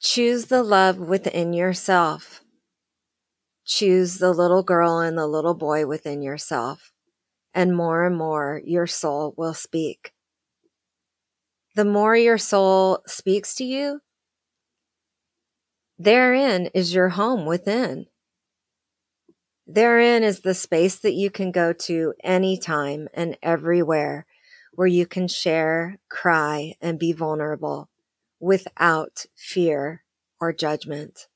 Choose 0.01 0.45
the 0.45 0.61
love 0.63 0.97
within 0.97 1.53
yourself. 1.53 2.41
Choose 3.65 4.19
the 4.19 4.31
little 4.31 4.61
girl 4.61 4.99
and 4.99 5.17
the 5.17 5.25
little 5.25 5.55
boy 5.55 5.87
within 5.87 6.21
yourself, 6.21 6.91
and 7.53 7.75
more 7.75 8.05
and 8.05 8.15
more 8.15 8.61
your 8.63 8.85
soul 8.85 9.33
will 9.37 9.55
speak. 9.55 10.11
The 11.75 11.85
more 11.85 12.15
your 12.15 12.37
soul 12.37 12.99
speaks 13.07 13.55
to 13.55 13.63
you, 13.65 14.01
Therein 15.97 16.67
is 16.73 16.93
your 16.93 17.09
home 17.09 17.45
within. 17.45 18.07
Therein 19.67 20.23
is 20.23 20.41
the 20.41 20.53
space 20.53 20.97
that 20.99 21.13
you 21.13 21.31
can 21.31 21.51
go 21.51 21.73
to 21.73 22.13
anytime 22.23 23.07
and 23.13 23.37
everywhere 23.41 24.25
where 24.73 24.87
you 24.87 25.07
can 25.07 25.27
share, 25.27 25.97
cry, 26.09 26.75
and 26.81 26.99
be 26.99 27.13
vulnerable 27.13 27.89
without 28.39 29.25
fear 29.35 30.03
or 30.39 30.53
judgment. 30.53 31.27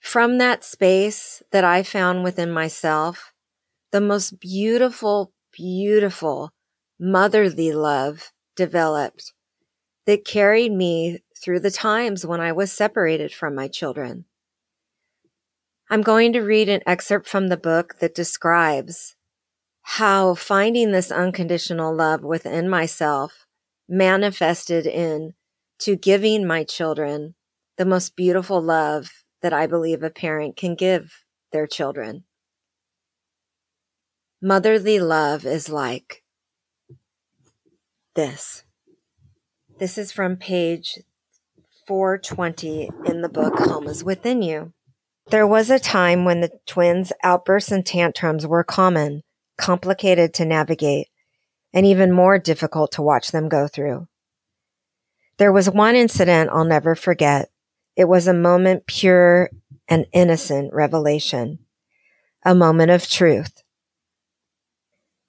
From 0.00 0.38
that 0.38 0.64
space 0.64 1.42
that 1.50 1.64
I 1.64 1.82
found 1.82 2.22
within 2.22 2.50
myself, 2.50 3.32
the 3.90 4.00
most 4.00 4.38
beautiful, 4.38 5.32
beautiful 5.52 6.50
motherly 6.98 7.72
love 7.72 8.32
developed 8.56 9.32
that 10.06 10.24
carried 10.24 10.72
me 10.72 11.20
through 11.42 11.60
the 11.60 11.70
times 11.70 12.26
when 12.26 12.40
I 12.40 12.52
was 12.52 12.72
separated 12.72 13.32
from 13.32 13.54
my 13.54 13.68
children. 13.68 14.26
I'm 15.92 16.00
going 16.00 16.32
to 16.32 16.40
read 16.40 16.70
an 16.70 16.80
excerpt 16.86 17.28
from 17.28 17.48
the 17.48 17.58
book 17.58 17.98
that 17.98 18.14
describes 18.14 19.14
how 19.82 20.34
finding 20.34 20.90
this 20.90 21.12
unconditional 21.12 21.94
love 21.94 22.24
within 22.24 22.66
myself 22.66 23.44
manifested 23.86 24.86
in 24.86 25.34
to 25.80 25.94
giving 25.94 26.46
my 26.46 26.64
children 26.64 27.34
the 27.76 27.84
most 27.84 28.16
beautiful 28.16 28.58
love 28.58 29.10
that 29.42 29.52
I 29.52 29.66
believe 29.66 30.02
a 30.02 30.08
parent 30.08 30.56
can 30.56 30.76
give 30.76 31.26
their 31.52 31.66
children. 31.66 32.24
Motherly 34.40 34.98
love 34.98 35.44
is 35.44 35.68
like 35.68 36.22
this. 38.14 38.64
This 39.78 39.98
is 39.98 40.10
from 40.10 40.36
page 40.36 41.00
420 41.86 42.88
in 43.04 43.20
the 43.20 43.28
book 43.28 43.58
Home 43.58 43.86
is 43.88 44.02
Within 44.02 44.40
You. 44.40 44.72
There 45.30 45.46
was 45.46 45.70
a 45.70 45.78
time 45.78 46.24
when 46.24 46.40
the 46.40 46.50
twins' 46.66 47.12
outbursts 47.22 47.72
and 47.72 47.86
tantrums 47.86 48.46
were 48.46 48.64
common, 48.64 49.22
complicated 49.56 50.34
to 50.34 50.44
navigate, 50.44 51.08
and 51.72 51.86
even 51.86 52.12
more 52.12 52.38
difficult 52.38 52.92
to 52.92 53.02
watch 53.02 53.30
them 53.30 53.48
go 53.48 53.66
through. 53.68 54.08
There 55.38 55.52
was 55.52 55.70
one 55.70 55.96
incident 55.96 56.50
I'll 56.52 56.64
never 56.64 56.94
forget 56.94 57.50
It 57.96 58.06
was 58.06 58.26
a 58.26 58.34
moment 58.34 58.86
pure 58.86 59.50
and 59.88 60.06
innocent 60.12 60.72
revelation, 60.72 61.58
a 62.44 62.54
moment 62.54 62.90
of 62.90 63.08
truth. 63.08 63.62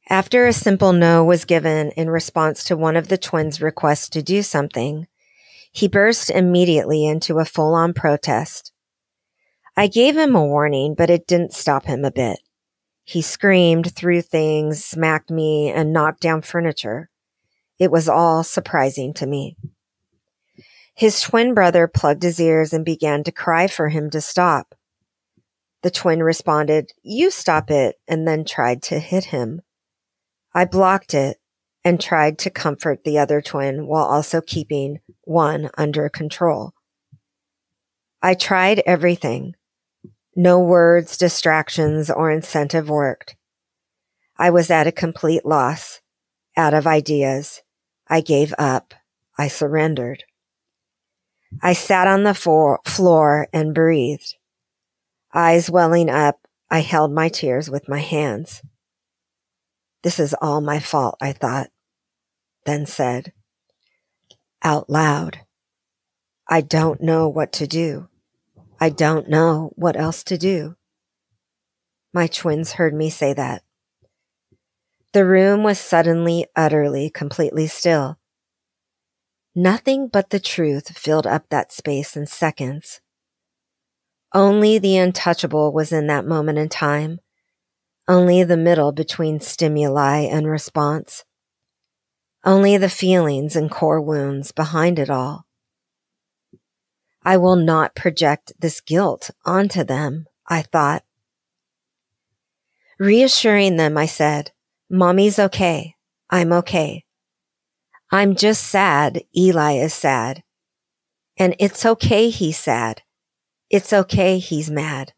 After 0.10 0.48
a 0.48 0.54
simple 0.54 0.94
no 0.94 1.24
was 1.24 1.46
given 1.46 1.92
in 1.92 2.10
response 2.10 2.64
to 2.66 2.78
one 2.78 2.96
of 2.96 3.08
the 3.08 3.18
twins' 3.18 3.62
requests 3.62 4.10
to 4.10 4.22
do 4.22 4.42
something, 4.44 5.08
he 5.72 5.88
burst 5.88 6.30
immediately 6.30 7.06
into 7.06 7.40
a 7.40 7.46
full 7.46 7.74
on 7.74 7.94
protest. 7.94 8.72
I 9.76 9.88
gave 9.88 10.16
him 10.16 10.36
a 10.36 10.46
warning, 10.46 10.94
but 10.94 11.10
it 11.10 11.26
didn't 11.26 11.54
stop 11.54 11.86
him 11.86 12.06
a 12.06 12.12
bit. 12.12 12.40
He 13.04 13.22
screamed, 13.22 13.96
threw 13.96 14.22
things, 14.22 14.86
smacked 14.86 15.32
me, 15.32 15.70
and 15.70 15.92
knocked 15.92 16.22
down 16.22 16.42
furniture. 16.42 17.10
It 17.80 17.92
was 17.92 18.08
all 18.08 18.44
surprising 18.44 19.14
to 19.16 19.26
me. 19.26 19.58
His 20.96 21.20
twin 21.20 21.54
brother 21.56 21.88
plugged 21.88 22.24
his 22.24 22.40
ears 22.40 22.72
and 22.72 22.86
began 22.86 23.24
to 23.24 23.32
cry 23.32 23.68
for 23.68 23.90
him 23.90 24.10
to 24.12 24.22
stop. 24.22 24.76
The 25.82 25.90
twin 25.92 26.22
responded, 26.22 26.92
You 27.02 27.32
stop 27.32 27.72
it, 27.72 28.00
and 28.08 28.28
then 28.28 28.46
tried 28.46 28.84
to 28.84 29.00
hit 29.00 29.26
him. 29.26 29.62
I 30.54 30.66
blocked 30.66 31.14
it 31.14 31.38
and 31.84 32.00
tried 32.00 32.38
to 32.40 32.50
comfort 32.50 33.04
the 33.04 33.18
other 33.18 33.42
twin 33.42 33.88
while 33.88 34.06
also 34.06 34.40
keeping 34.40 35.00
one 35.24 35.72
under 35.78 36.08
control. 36.10 36.74
I 38.22 38.36
tried 38.36 38.82
everything. 38.86 39.56
No 40.36 40.60
words, 40.60 41.18
distractions, 41.18 42.10
or 42.10 42.32
incentive 42.32 42.90
worked. 42.90 43.36
I 44.38 44.50
was 44.50 44.70
at 44.70 44.88
a 44.88 44.92
complete 44.92 45.46
loss, 45.46 46.02
out 46.58 46.74
of 46.74 46.88
ideas. 46.88 47.62
I 48.08 48.22
gave 48.22 48.54
up. 48.58 48.94
I 49.38 49.48
surrendered. 49.48 50.24
I 51.62 51.74
sat 51.74 52.08
on 52.08 52.24
the 52.24 52.34
floor 52.34 53.48
and 53.54 53.76
breathed. 53.76 54.36
Eyes 55.34 55.70
welling 55.70 56.10
up, 56.10 56.48
I 56.70 56.80
held 56.80 57.12
my 57.12 57.30
tears 57.30 57.70
with 57.70 57.88
my 57.88 58.00
hands. 58.00 58.62
This 60.02 60.20
is 60.20 60.36
all 60.42 60.62
my 60.62 60.80
fault, 60.80 61.16
I 61.22 61.32
thought, 61.32 61.70
then 62.66 62.86
said 62.86 63.34
out 64.64 64.90
loud, 64.90 65.42
I 66.48 66.62
don't 66.62 67.02
know 67.02 67.28
what 67.28 67.52
to 67.54 67.68
do. 67.68 68.08
I 68.84 68.90
don't 68.90 69.30
know 69.30 69.72
what 69.78 69.96
else 69.96 70.26
to 70.26 70.38
do. 70.38 70.76
My 72.14 72.28
twins 72.28 72.74
heard 72.74 72.94
me 72.94 73.10
say 73.10 73.32
that. 73.32 73.64
The 75.14 75.26
room 75.26 75.64
was 75.64 75.80
suddenly, 75.80 76.48
utterly, 76.54 77.10
completely 77.10 77.68
still. 77.68 78.18
Nothing 79.56 80.10
but 80.10 80.32
the 80.32 80.40
truth 80.42 80.98
filled 80.98 81.26
up 81.26 81.46
that 81.48 81.72
space 81.72 82.18
in 82.18 82.26
seconds. 82.26 83.00
Only 84.34 84.80
the 84.80 84.98
untouchable 84.98 85.72
was 85.72 85.94
in 85.94 86.08
that 86.08 86.28
moment 86.28 86.58
in 86.58 86.68
time, 86.68 87.22
only 88.10 88.44
the 88.44 88.58
middle 88.58 88.92
between 88.92 89.40
stimuli 89.40 90.24
and 90.30 90.46
response, 90.46 91.24
only 92.44 92.76
the 92.76 92.90
feelings 92.90 93.56
and 93.56 93.72
core 93.72 94.02
wounds 94.02 94.52
behind 94.52 95.00
it 95.00 95.10
all. 95.10 95.46
I 97.26 97.38
will 97.38 97.56
not 97.56 97.96
project 97.96 98.52
this 98.60 98.82
guilt 98.82 99.30
onto 99.46 99.84
them, 99.84 100.28
I 100.48 100.62
thought. 100.62 101.04
Reassuring 103.00 103.78
them, 103.78 103.98
I 103.98 104.06
said, 104.06 104.52
Mommy's 104.90 105.40
okay. 105.40 105.96
I'm 106.30 106.52
okay. 106.54 107.06
I'm 108.12 108.36
just 108.36 108.64
sad. 108.64 109.24
Eli 109.36 109.74
is 109.74 109.94
sad. 109.94 110.44
And 111.38 111.56
it's 111.60 111.86
okay 111.86 112.30
he's 112.30 112.58
sad. 112.58 113.02
It's 113.70 113.92
okay 113.92 114.38
he's 114.38 114.70
mad. 114.70 115.14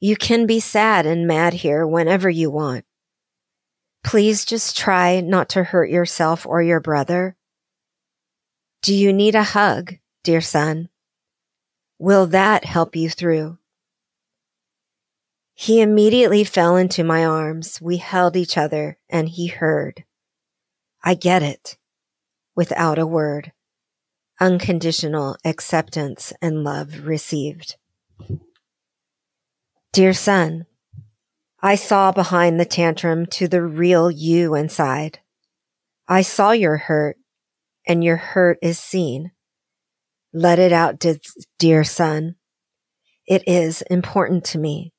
You 0.00 0.16
can 0.16 0.46
be 0.46 0.60
sad 0.60 1.04
and 1.04 1.26
mad 1.26 1.54
here 1.54 1.86
whenever 1.86 2.30
you 2.30 2.50
want. 2.50 2.84
Please 4.04 4.44
just 4.44 4.76
try 4.76 5.20
not 5.20 5.48
to 5.50 5.64
hurt 5.64 5.90
yourself 5.90 6.46
or 6.46 6.62
your 6.62 6.80
brother. 6.80 7.36
Do 8.82 8.94
you 8.94 9.12
need 9.12 9.34
a 9.34 9.42
hug? 9.42 9.96
Dear 10.26 10.40
son? 10.40 10.88
Will 12.00 12.26
that 12.26 12.64
help 12.64 12.96
you 12.96 13.08
through? 13.08 13.58
He 15.54 15.80
immediately 15.80 16.42
fell 16.42 16.74
into 16.74 17.04
my 17.04 17.24
arms. 17.24 17.80
We 17.80 17.98
held 17.98 18.34
each 18.36 18.58
other 18.58 18.98
and 19.08 19.28
he 19.28 19.46
heard. 19.46 20.02
I 21.04 21.14
get 21.14 21.44
it. 21.44 21.78
Without 22.56 22.98
a 22.98 23.06
word. 23.06 23.52
Unconditional 24.40 25.36
acceptance 25.44 26.32
and 26.42 26.64
love 26.64 27.06
received. 27.06 27.76
Dear 29.92 30.12
son, 30.12 30.66
I 31.62 31.76
saw 31.76 32.10
behind 32.10 32.58
the 32.58 32.64
tantrum 32.64 33.26
to 33.26 33.46
the 33.46 33.62
real 33.62 34.10
you 34.10 34.56
inside. 34.56 35.20
I 36.08 36.22
saw 36.22 36.50
your 36.50 36.78
hurt 36.78 37.16
and 37.86 38.02
your 38.02 38.16
hurt 38.16 38.58
is 38.60 38.80
seen. 38.80 39.30
Let 40.38 40.58
it 40.58 40.70
out, 40.70 41.02
dear 41.58 41.82
son. 41.82 42.34
It 43.26 43.42
is 43.46 43.80
important 43.80 44.44
to 44.44 44.58
me. 44.58 44.92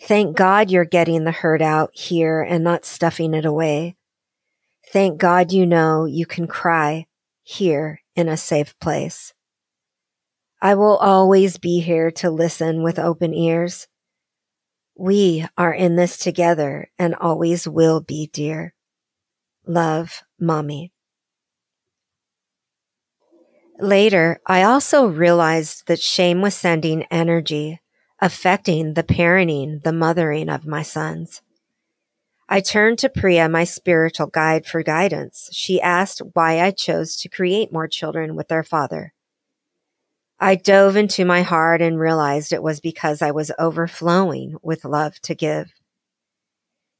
Thank 0.00 0.34
God 0.34 0.70
you're 0.70 0.86
getting 0.86 1.24
the 1.24 1.30
hurt 1.30 1.60
out 1.60 1.90
here 1.92 2.40
and 2.40 2.64
not 2.64 2.86
stuffing 2.86 3.34
it 3.34 3.44
away. 3.44 3.96
Thank 4.90 5.20
God 5.20 5.52
you 5.52 5.66
know 5.66 6.06
you 6.06 6.24
can 6.24 6.46
cry 6.46 7.04
here 7.42 8.00
in 8.16 8.30
a 8.30 8.38
safe 8.38 8.74
place. 8.80 9.34
I 10.62 10.74
will 10.74 10.96
always 10.96 11.58
be 11.58 11.80
here 11.80 12.10
to 12.12 12.30
listen 12.30 12.82
with 12.82 12.98
open 12.98 13.34
ears. 13.34 13.88
We 14.96 15.44
are 15.58 15.74
in 15.74 15.96
this 15.96 16.16
together 16.16 16.90
and 16.98 17.14
always 17.14 17.68
will 17.68 18.00
be, 18.00 18.30
dear. 18.32 18.72
Love, 19.66 20.22
Mommy. 20.40 20.92
Later, 23.78 24.40
I 24.46 24.62
also 24.62 25.06
realized 25.06 25.86
that 25.86 26.00
shame 26.00 26.40
was 26.40 26.54
sending 26.54 27.04
energy, 27.04 27.80
affecting 28.20 28.94
the 28.94 29.02
parenting, 29.02 29.82
the 29.82 29.92
mothering 29.92 30.48
of 30.48 30.66
my 30.66 30.82
sons. 30.82 31.42
I 32.48 32.60
turned 32.60 32.98
to 32.98 33.08
Priya, 33.08 33.48
my 33.48 33.64
spiritual 33.64 34.26
guide, 34.26 34.66
for 34.66 34.82
guidance. 34.82 35.48
She 35.52 35.80
asked 35.80 36.20
why 36.34 36.60
I 36.60 36.70
chose 36.70 37.16
to 37.16 37.28
create 37.28 37.72
more 37.72 37.88
children 37.88 38.36
with 38.36 38.48
their 38.48 38.62
father. 38.62 39.14
I 40.38 40.56
dove 40.56 40.96
into 40.96 41.24
my 41.24 41.42
heart 41.42 41.80
and 41.80 41.98
realized 41.98 42.52
it 42.52 42.62
was 42.62 42.80
because 42.80 43.22
I 43.22 43.30
was 43.30 43.52
overflowing 43.58 44.56
with 44.60 44.84
love 44.84 45.18
to 45.22 45.34
give. 45.34 45.72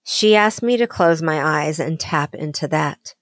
She 0.05 0.35
asked 0.35 0.63
me 0.63 0.77
to 0.77 0.87
close 0.87 1.23
my 1.23 1.43
eyes 1.43 1.79
and 1.79 2.01
tap 2.01 2.35
into 2.35 2.67
that. 2.69 3.15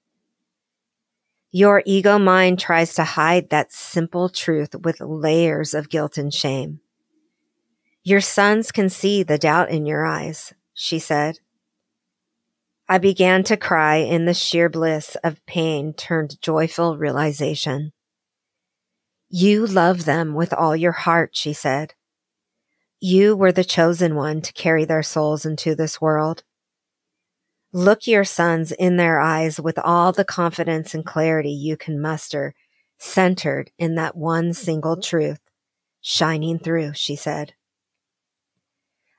Your 1.53 1.83
ego 1.85 2.19
mind 2.19 2.61
tries 2.61 2.95
to 2.95 3.03
hide 3.03 3.51
that 3.51 3.73
simple 3.73 4.29
truth 4.29 4.75
with 4.85 5.01
layers 5.01 5.75
of 5.75 5.89
guilt 5.89 6.17
and 6.17 6.33
shame. 6.33 6.81
Your 8.05 8.21
sons 8.21 8.71
can 8.71 8.89
see 8.89 9.23
the 9.23 9.37
doubt 9.37 9.71
in 9.71 9.85
your 9.85 10.07
eyes, 10.07 10.55
she 10.75 10.99
said. 10.99 11.41
I 12.89 12.99
began 12.99 13.45
to 13.45 13.57
cry 13.57 13.97
in 13.97 14.25
the 14.25 14.35
sheer 14.35 14.69
bliss 14.69 15.17
of 15.23 15.45
pain 15.45 15.93
turned 15.93 16.41
joyful 16.41 16.97
realization. 16.97 17.93
You 19.29 19.67
love 19.67 20.05
them 20.07 20.35
with 20.35 20.53
all 20.53 20.75
your 20.75 20.93
heart, 20.93 21.31
she 21.35 21.53
said. 21.53 21.95
You 23.01 23.37
were 23.37 23.53
the 23.53 23.65
chosen 23.65 24.15
one 24.15 24.41
to 24.43 24.53
carry 24.53 24.85
their 24.85 25.03
souls 25.03 25.47
into 25.47 25.75
this 25.75 26.01
world. 26.01 26.43
Look 27.73 28.09
your 28.09 28.25
sons 28.25 28.73
in 28.73 28.97
their 28.97 29.21
eyes 29.21 29.61
with 29.61 29.79
all 29.79 30.11
the 30.11 30.25
confidence 30.25 30.93
and 30.93 31.07
clarity 31.07 31.53
you 31.53 31.77
can 31.77 32.01
muster, 32.01 32.53
centered 32.99 33.71
in 33.79 33.95
that 33.95 34.17
one 34.17 34.55
single 34.55 34.97
mm-hmm. 34.97 35.03
truth, 35.03 35.41
shining 36.01 36.59
through, 36.59 36.95
she 36.95 37.15
said. 37.15 37.55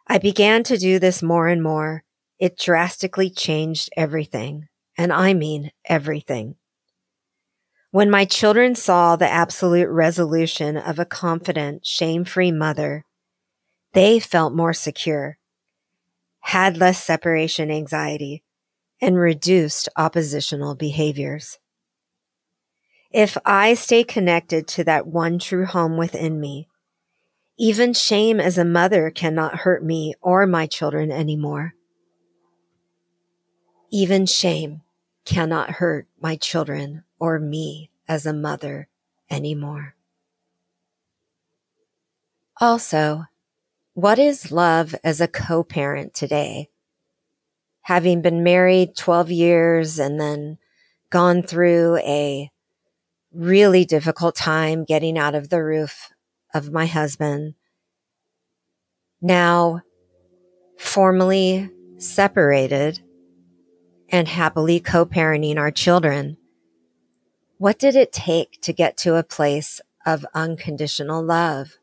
I 0.06 0.18
began 0.18 0.64
to 0.64 0.78
do 0.78 1.00
this 1.00 1.24
more 1.24 1.48
and 1.48 1.64
more. 1.64 2.04
It 2.40 2.58
drastically 2.58 3.30
changed 3.30 3.90
everything. 3.96 4.68
And 4.98 5.14
I 5.14 5.34
mean 5.34 5.72
everything. 5.86 6.56
When 7.92 8.10
my 8.10 8.26
children 8.26 8.76
saw 8.76 9.16
the 9.16 9.30
absolute 9.30 9.88
resolution 9.88 10.76
of 10.76 11.00
a 11.00 11.06
confident, 11.06 11.86
shame 11.86 12.26
free 12.26 12.52
mother, 12.52 13.06
they 13.94 14.20
felt 14.20 14.54
more 14.54 14.74
secure 14.74 15.38
had 16.42 16.78
less 16.78 17.04
separation 17.04 17.72
anxiety, 17.72 18.44
and 19.00 19.18
reduced 19.18 19.90
oppositional 19.96 20.76
behaviors. 20.76 21.58
If 23.12 23.38
I 23.46 23.74
stay 23.74 24.04
connected 24.04 24.68
to 24.70 24.84
that 24.86 25.08
one 25.08 25.40
true 25.40 25.66
home 25.66 25.98
within 25.98 26.40
me, 26.40 26.68
even 27.58 27.94
shame 27.94 28.40
as 28.40 28.58
a 28.58 28.66
mother 28.66 29.12
cannot 29.12 29.58
hurt 29.58 29.84
me 29.84 30.14
or 30.22 30.48
my 30.48 30.66
children 30.66 31.12
anymore. 31.12 31.74
Even 33.92 34.26
shame 34.26 34.82
cannot 35.26 35.72
hurt 35.72 36.08
my 36.20 36.36
children 36.36 37.04
or 37.20 37.38
me 37.40 37.92
as 38.08 38.26
a 38.26 38.34
mother 38.34 38.88
anymore. 39.30 39.96
Also, 42.60 43.26
what 43.94 44.20
is 44.20 44.52
love 44.52 44.96
as 45.04 45.20
a 45.20 45.28
co 45.28 45.64
parent 45.64 46.14
today? 46.14 46.70
Having 47.84 48.22
been 48.22 48.44
married 48.44 48.96
12 48.96 49.32
years 49.32 50.00
and 50.00 50.20
then 50.20 50.58
gone 51.10 51.44
through 51.44 51.98
a 51.98 52.50
really 53.34 53.86
difficult 53.86 54.36
time 54.36 54.86
getting 54.86 55.18
out 55.18 55.36
of 55.36 55.50
the 55.50 55.64
roof 55.64 56.10
of 56.54 56.72
my 56.72 56.86
husband, 56.86 57.56
now 59.22 59.82
formally 60.78 61.70
separated 61.98 63.02
and 64.10 64.28
happily 64.28 64.80
co 64.80 65.06
parenting 65.06 65.58
our 65.58 65.72
children. 65.72 66.38
What 67.58 67.78
did 67.78 67.96
it 67.96 68.12
take 68.12 68.60
to 68.62 68.74
get 68.74 68.98
to 68.98 69.16
a 69.16 69.24
place 69.24 69.82
of 70.06 70.26
unconditional 70.34 71.24
love? 71.24 71.78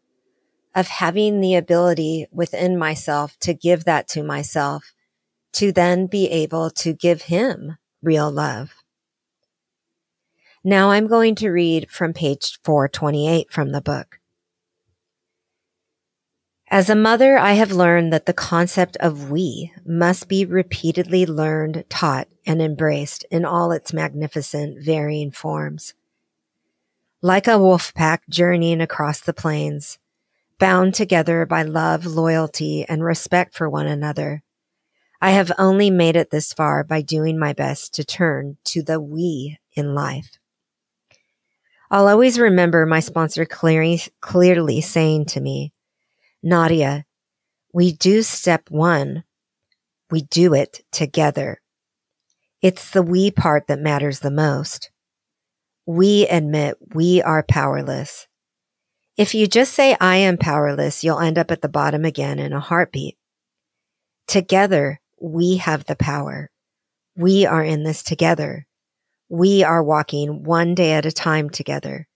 Of 0.78 0.86
having 0.86 1.40
the 1.40 1.56
ability 1.56 2.24
within 2.30 2.78
myself 2.78 3.36
to 3.40 3.52
give 3.52 3.82
that 3.82 4.06
to 4.06 4.22
myself, 4.22 4.94
to 5.52 5.72
then 5.72 6.06
be 6.06 6.30
able 6.30 6.70
to 6.70 6.92
give 6.92 7.22
him 7.22 7.76
real 8.00 8.30
love. 8.30 8.74
Now 10.62 10.92
I'm 10.92 11.08
going 11.08 11.34
to 11.36 11.50
read 11.50 11.90
from 11.90 12.12
page 12.12 12.60
428 12.62 13.50
from 13.50 13.72
the 13.72 13.80
book. 13.80 14.20
As 16.70 16.88
a 16.88 16.94
mother, 16.94 17.36
I 17.36 17.54
have 17.54 17.72
learned 17.72 18.12
that 18.12 18.26
the 18.26 18.32
concept 18.32 18.96
of 18.98 19.32
we 19.32 19.72
must 19.84 20.28
be 20.28 20.44
repeatedly 20.44 21.26
learned, 21.26 21.86
taught, 21.88 22.28
and 22.46 22.62
embraced 22.62 23.24
in 23.32 23.44
all 23.44 23.72
its 23.72 23.92
magnificent 23.92 24.84
varying 24.84 25.32
forms. 25.32 25.94
Like 27.20 27.48
a 27.48 27.58
wolf 27.58 27.92
pack 27.94 28.22
journeying 28.28 28.80
across 28.80 29.18
the 29.18 29.32
plains, 29.32 29.98
bound 30.58 30.94
together 30.94 31.46
by 31.46 31.62
love, 31.62 32.06
loyalty, 32.06 32.84
and 32.88 33.04
respect 33.04 33.54
for 33.54 33.68
one 33.68 33.86
another. 33.86 34.42
I 35.20 35.30
have 35.32 35.50
only 35.58 35.90
made 35.90 36.16
it 36.16 36.30
this 36.30 36.52
far 36.52 36.84
by 36.84 37.02
doing 37.02 37.38
my 37.38 37.52
best 37.52 37.92
to 37.94 38.04
turn 38.04 38.58
to 38.66 38.82
the 38.82 39.00
we 39.00 39.58
in 39.74 39.94
life. 39.94 40.38
I'll 41.90 42.08
always 42.08 42.38
remember 42.38 42.86
my 42.86 43.00
sponsor 43.00 43.44
clearly, 43.44 44.02
clearly 44.20 44.80
saying 44.80 45.26
to 45.26 45.40
me, 45.40 45.72
Nadia, 46.42 47.04
we 47.72 47.92
do 47.92 48.22
step 48.22 48.70
one. 48.70 49.24
We 50.10 50.22
do 50.22 50.54
it 50.54 50.84
together. 50.92 51.60
It's 52.62 52.90
the 52.90 53.02
we 53.02 53.30
part 53.30 53.66
that 53.66 53.80
matters 53.80 54.20
the 54.20 54.30
most. 54.30 54.90
We 55.86 56.28
admit 56.28 56.76
we 56.94 57.22
are 57.22 57.42
powerless. 57.42 58.27
If 59.18 59.34
you 59.34 59.48
just 59.48 59.74
say, 59.74 59.96
I 60.00 60.16
am 60.18 60.38
powerless, 60.38 61.02
you'll 61.02 61.18
end 61.18 61.38
up 61.38 61.50
at 61.50 61.60
the 61.60 61.68
bottom 61.68 62.04
again 62.04 62.38
in 62.38 62.52
a 62.52 62.60
heartbeat. 62.60 63.18
Together, 64.28 65.00
we 65.20 65.56
have 65.56 65.86
the 65.86 65.96
power. 65.96 66.52
We 67.16 67.44
are 67.44 67.64
in 67.64 67.82
this 67.82 68.04
together. 68.04 68.68
We 69.28 69.64
are 69.64 69.82
walking 69.82 70.44
one 70.44 70.76
day 70.76 70.92
at 70.92 71.04
a 71.04 71.10
time 71.10 71.50
together. 71.50 72.06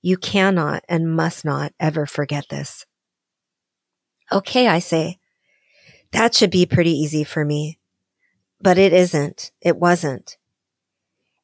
You 0.00 0.16
cannot 0.16 0.84
and 0.88 1.16
must 1.16 1.44
not 1.44 1.72
ever 1.80 2.06
forget 2.06 2.44
this. 2.48 2.86
Okay, 4.30 4.68
I 4.68 4.78
say, 4.78 5.18
that 6.12 6.36
should 6.36 6.52
be 6.52 6.66
pretty 6.66 6.92
easy 6.92 7.24
for 7.24 7.44
me. 7.44 7.80
But 8.60 8.78
it 8.78 8.92
isn't. 8.92 9.50
It 9.60 9.76
wasn't. 9.76 10.36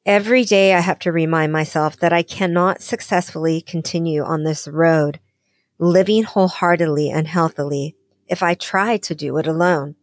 Every 0.05 0.43
day 0.45 0.73
I 0.73 0.79
have 0.79 0.97
to 0.99 1.11
remind 1.11 1.53
myself 1.53 1.95
that 1.97 2.11
I 2.11 2.23
cannot 2.23 2.81
successfully 2.81 3.61
continue 3.61 4.23
on 4.23 4.43
this 4.43 4.67
road, 4.67 5.19
living 5.77 6.23
wholeheartedly 6.23 7.11
and 7.11 7.27
healthily, 7.27 7.95
if 8.27 8.41
I 8.41 8.55
try 8.55 8.97
to 8.97 9.13
do 9.13 9.37
it 9.37 9.45
alone. 9.45 9.95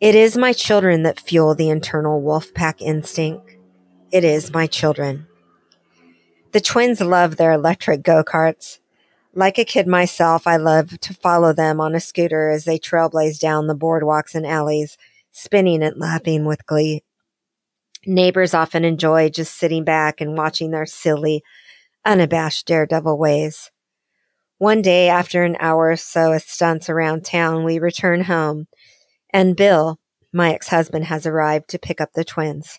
It 0.00 0.16
is 0.16 0.36
my 0.36 0.52
children 0.52 1.04
that 1.04 1.20
fuel 1.20 1.54
the 1.54 1.70
internal 1.70 2.20
wolf 2.20 2.52
pack 2.52 2.82
instinct. 2.82 3.56
It 4.10 4.24
is 4.24 4.52
my 4.52 4.66
children. 4.66 5.28
The 6.50 6.60
twins 6.60 7.00
love 7.00 7.36
their 7.36 7.52
electric 7.52 8.02
go-karts. 8.02 8.80
Like 9.34 9.56
a 9.56 9.64
kid 9.64 9.86
myself, 9.86 10.48
I 10.48 10.56
love 10.56 10.98
to 10.98 11.14
follow 11.14 11.52
them 11.52 11.80
on 11.80 11.94
a 11.94 12.00
scooter 12.00 12.48
as 12.48 12.64
they 12.64 12.80
trailblaze 12.80 13.38
down 13.38 13.68
the 13.68 13.76
boardwalks 13.76 14.34
and 14.34 14.44
alleys, 14.44 14.98
spinning 15.30 15.80
and 15.80 15.96
laughing 15.96 16.44
with 16.44 16.66
glee. 16.66 17.04
Neighbors 18.06 18.54
often 18.54 18.84
enjoy 18.84 19.30
just 19.30 19.56
sitting 19.56 19.84
back 19.84 20.20
and 20.20 20.36
watching 20.36 20.70
their 20.70 20.86
silly, 20.86 21.42
unabashed 22.04 22.66
daredevil 22.66 23.18
ways. 23.18 23.70
One 24.58 24.82
day, 24.82 25.08
after 25.08 25.42
an 25.42 25.56
hour 25.58 25.90
or 25.90 25.96
so 25.96 26.32
of 26.32 26.42
stunts 26.42 26.88
around 26.88 27.24
town, 27.24 27.64
we 27.64 27.78
return 27.78 28.22
home, 28.24 28.66
and 29.32 29.56
Bill, 29.56 29.98
my 30.32 30.54
ex 30.54 30.68
husband, 30.68 31.06
has 31.06 31.26
arrived 31.26 31.68
to 31.70 31.78
pick 31.78 32.00
up 32.00 32.10
the 32.14 32.24
twins. 32.24 32.78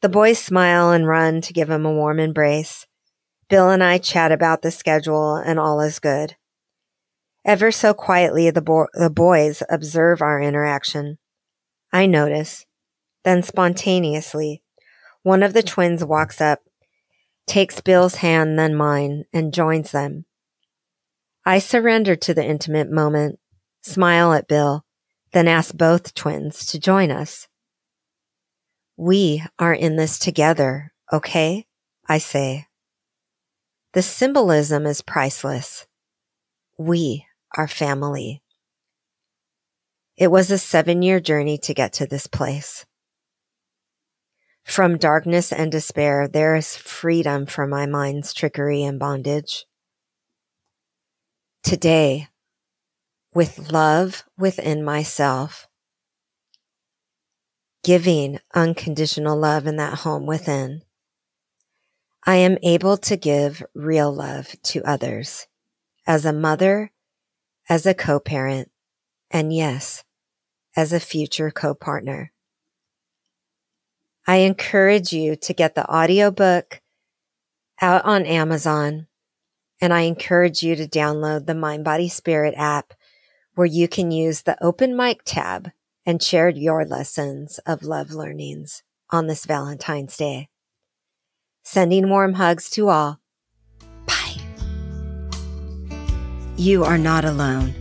The 0.00 0.08
boys 0.08 0.38
smile 0.38 0.90
and 0.90 1.06
run 1.06 1.42
to 1.42 1.52
give 1.52 1.68
him 1.68 1.84
a 1.84 1.92
warm 1.92 2.18
embrace. 2.18 2.86
Bill 3.48 3.68
and 3.68 3.82
I 3.82 3.98
chat 3.98 4.32
about 4.32 4.62
the 4.62 4.70
schedule, 4.70 5.34
and 5.36 5.58
all 5.58 5.80
is 5.80 5.98
good. 5.98 6.36
Ever 7.44 7.70
so 7.70 7.92
quietly, 7.92 8.50
the, 8.50 8.62
bo- 8.62 8.88
the 8.94 9.10
boys 9.10 9.62
observe 9.68 10.22
our 10.22 10.40
interaction. 10.40 11.18
I 11.92 12.06
notice 12.06 12.64
then 13.24 13.42
spontaneously, 13.42 14.62
one 15.22 15.42
of 15.42 15.52
the 15.52 15.62
twins 15.62 16.04
walks 16.04 16.40
up, 16.40 16.60
takes 17.46 17.80
Bill's 17.80 18.16
hand, 18.16 18.58
then 18.58 18.74
mine, 18.74 19.24
and 19.32 19.52
joins 19.52 19.92
them. 19.92 20.24
I 21.44 21.58
surrender 21.58 22.16
to 22.16 22.34
the 22.34 22.44
intimate 22.44 22.90
moment, 22.90 23.38
smile 23.82 24.32
at 24.32 24.48
Bill, 24.48 24.84
then 25.32 25.48
ask 25.48 25.74
both 25.74 26.14
twins 26.14 26.66
to 26.66 26.78
join 26.78 27.10
us. 27.10 27.48
We 28.96 29.42
are 29.58 29.74
in 29.74 29.96
this 29.96 30.18
together, 30.18 30.92
okay? 31.12 31.66
I 32.08 32.18
say. 32.18 32.66
The 33.92 34.02
symbolism 34.02 34.86
is 34.86 35.02
priceless. 35.02 35.86
We 36.78 37.26
are 37.56 37.68
family. 37.68 38.42
It 40.16 40.30
was 40.30 40.50
a 40.50 40.58
seven 40.58 41.02
year 41.02 41.18
journey 41.18 41.56
to 41.58 41.74
get 41.74 41.92
to 41.94 42.06
this 42.06 42.26
place. 42.26 42.84
From 44.70 44.98
darkness 44.98 45.52
and 45.52 45.72
despair, 45.72 46.28
there 46.28 46.54
is 46.54 46.76
freedom 46.76 47.44
from 47.44 47.70
my 47.70 47.86
mind's 47.86 48.32
trickery 48.32 48.84
and 48.84 49.00
bondage. 49.00 49.66
Today, 51.64 52.28
with 53.34 53.72
love 53.72 54.22
within 54.38 54.84
myself, 54.84 55.66
giving 57.82 58.38
unconditional 58.54 59.36
love 59.36 59.66
in 59.66 59.74
that 59.74 59.98
home 59.98 60.24
within, 60.24 60.82
I 62.24 62.36
am 62.36 62.56
able 62.62 62.96
to 62.96 63.16
give 63.16 63.64
real 63.74 64.14
love 64.14 64.54
to 64.62 64.84
others 64.84 65.48
as 66.06 66.24
a 66.24 66.32
mother, 66.32 66.92
as 67.68 67.86
a 67.86 67.94
co-parent, 67.94 68.70
and 69.32 69.52
yes, 69.52 70.04
as 70.76 70.92
a 70.92 71.00
future 71.00 71.50
co-partner. 71.50 72.30
I 74.26 74.36
encourage 74.38 75.12
you 75.12 75.36
to 75.36 75.54
get 75.54 75.74
the 75.74 75.88
audiobook 75.90 76.80
out 77.80 78.04
on 78.04 78.26
Amazon. 78.26 79.06
And 79.80 79.94
I 79.94 80.02
encourage 80.02 80.62
you 80.62 80.76
to 80.76 80.86
download 80.86 81.46
the 81.46 81.54
Mind 81.54 81.84
Body 81.84 82.08
Spirit 82.08 82.54
app 82.56 82.92
where 83.54 83.66
you 83.66 83.88
can 83.88 84.10
use 84.10 84.42
the 84.42 84.62
open 84.62 84.96
mic 84.96 85.22
tab 85.24 85.70
and 86.06 86.22
share 86.22 86.48
your 86.48 86.84
lessons 86.84 87.58
of 87.66 87.82
love 87.82 88.10
learnings 88.10 88.82
on 89.10 89.26
this 89.26 89.44
Valentine's 89.44 90.16
Day. 90.16 90.48
Sending 91.62 92.08
warm 92.08 92.34
hugs 92.34 92.70
to 92.70 92.88
all. 92.88 93.20
Bye. 94.06 94.36
You 96.56 96.84
are 96.84 96.98
not 96.98 97.24
alone. 97.24 97.74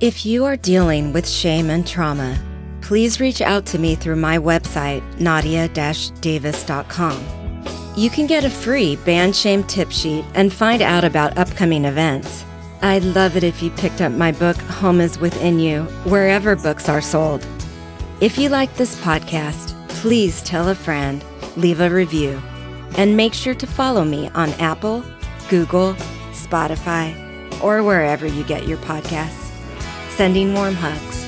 If 0.00 0.24
you 0.24 0.44
are 0.44 0.56
dealing 0.56 1.12
with 1.12 1.28
shame 1.28 1.70
and 1.70 1.86
trauma, 1.86 2.38
please 2.88 3.20
reach 3.20 3.40
out 3.42 3.66
to 3.66 3.78
me 3.78 3.94
through 3.94 4.16
my 4.16 4.38
website, 4.38 5.02
nadia-davis.com. 5.20 7.62
You 7.94 8.08
can 8.08 8.26
get 8.26 8.46
a 8.46 8.50
free 8.50 8.96
Ban 8.96 9.34
Shame 9.34 9.62
tip 9.64 9.92
sheet 9.92 10.24
and 10.32 10.50
find 10.50 10.80
out 10.80 11.04
about 11.04 11.36
upcoming 11.36 11.84
events. 11.84 12.46
I'd 12.80 13.02
love 13.02 13.36
it 13.36 13.44
if 13.44 13.62
you 13.62 13.70
picked 13.72 14.00
up 14.00 14.12
my 14.12 14.32
book, 14.32 14.56
Home 14.80 15.02
is 15.02 15.18
Within 15.18 15.58
You, 15.58 15.82
wherever 16.06 16.56
books 16.56 16.88
are 16.88 17.02
sold. 17.02 17.46
If 18.22 18.38
you 18.38 18.48
like 18.48 18.74
this 18.76 18.98
podcast, 19.02 19.74
please 19.88 20.42
tell 20.42 20.70
a 20.70 20.74
friend, 20.74 21.22
leave 21.58 21.82
a 21.82 21.90
review, 21.90 22.40
and 22.96 23.18
make 23.18 23.34
sure 23.34 23.54
to 23.54 23.66
follow 23.66 24.02
me 24.02 24.30
on 24.30 24.48
Apple, 24.54 25.04
Google, 25.50 25.92
Spotify, 26.32 27.12
or 27.62 27.82
wherever 27.82 28.26
you 28.26 28.44
get 28.44 28.66
your 28.66 28.78
podcasts. 28.78 29.52
Sending 30.16 30.54
warm 30.54 30.74
hugs. 30.74 31.27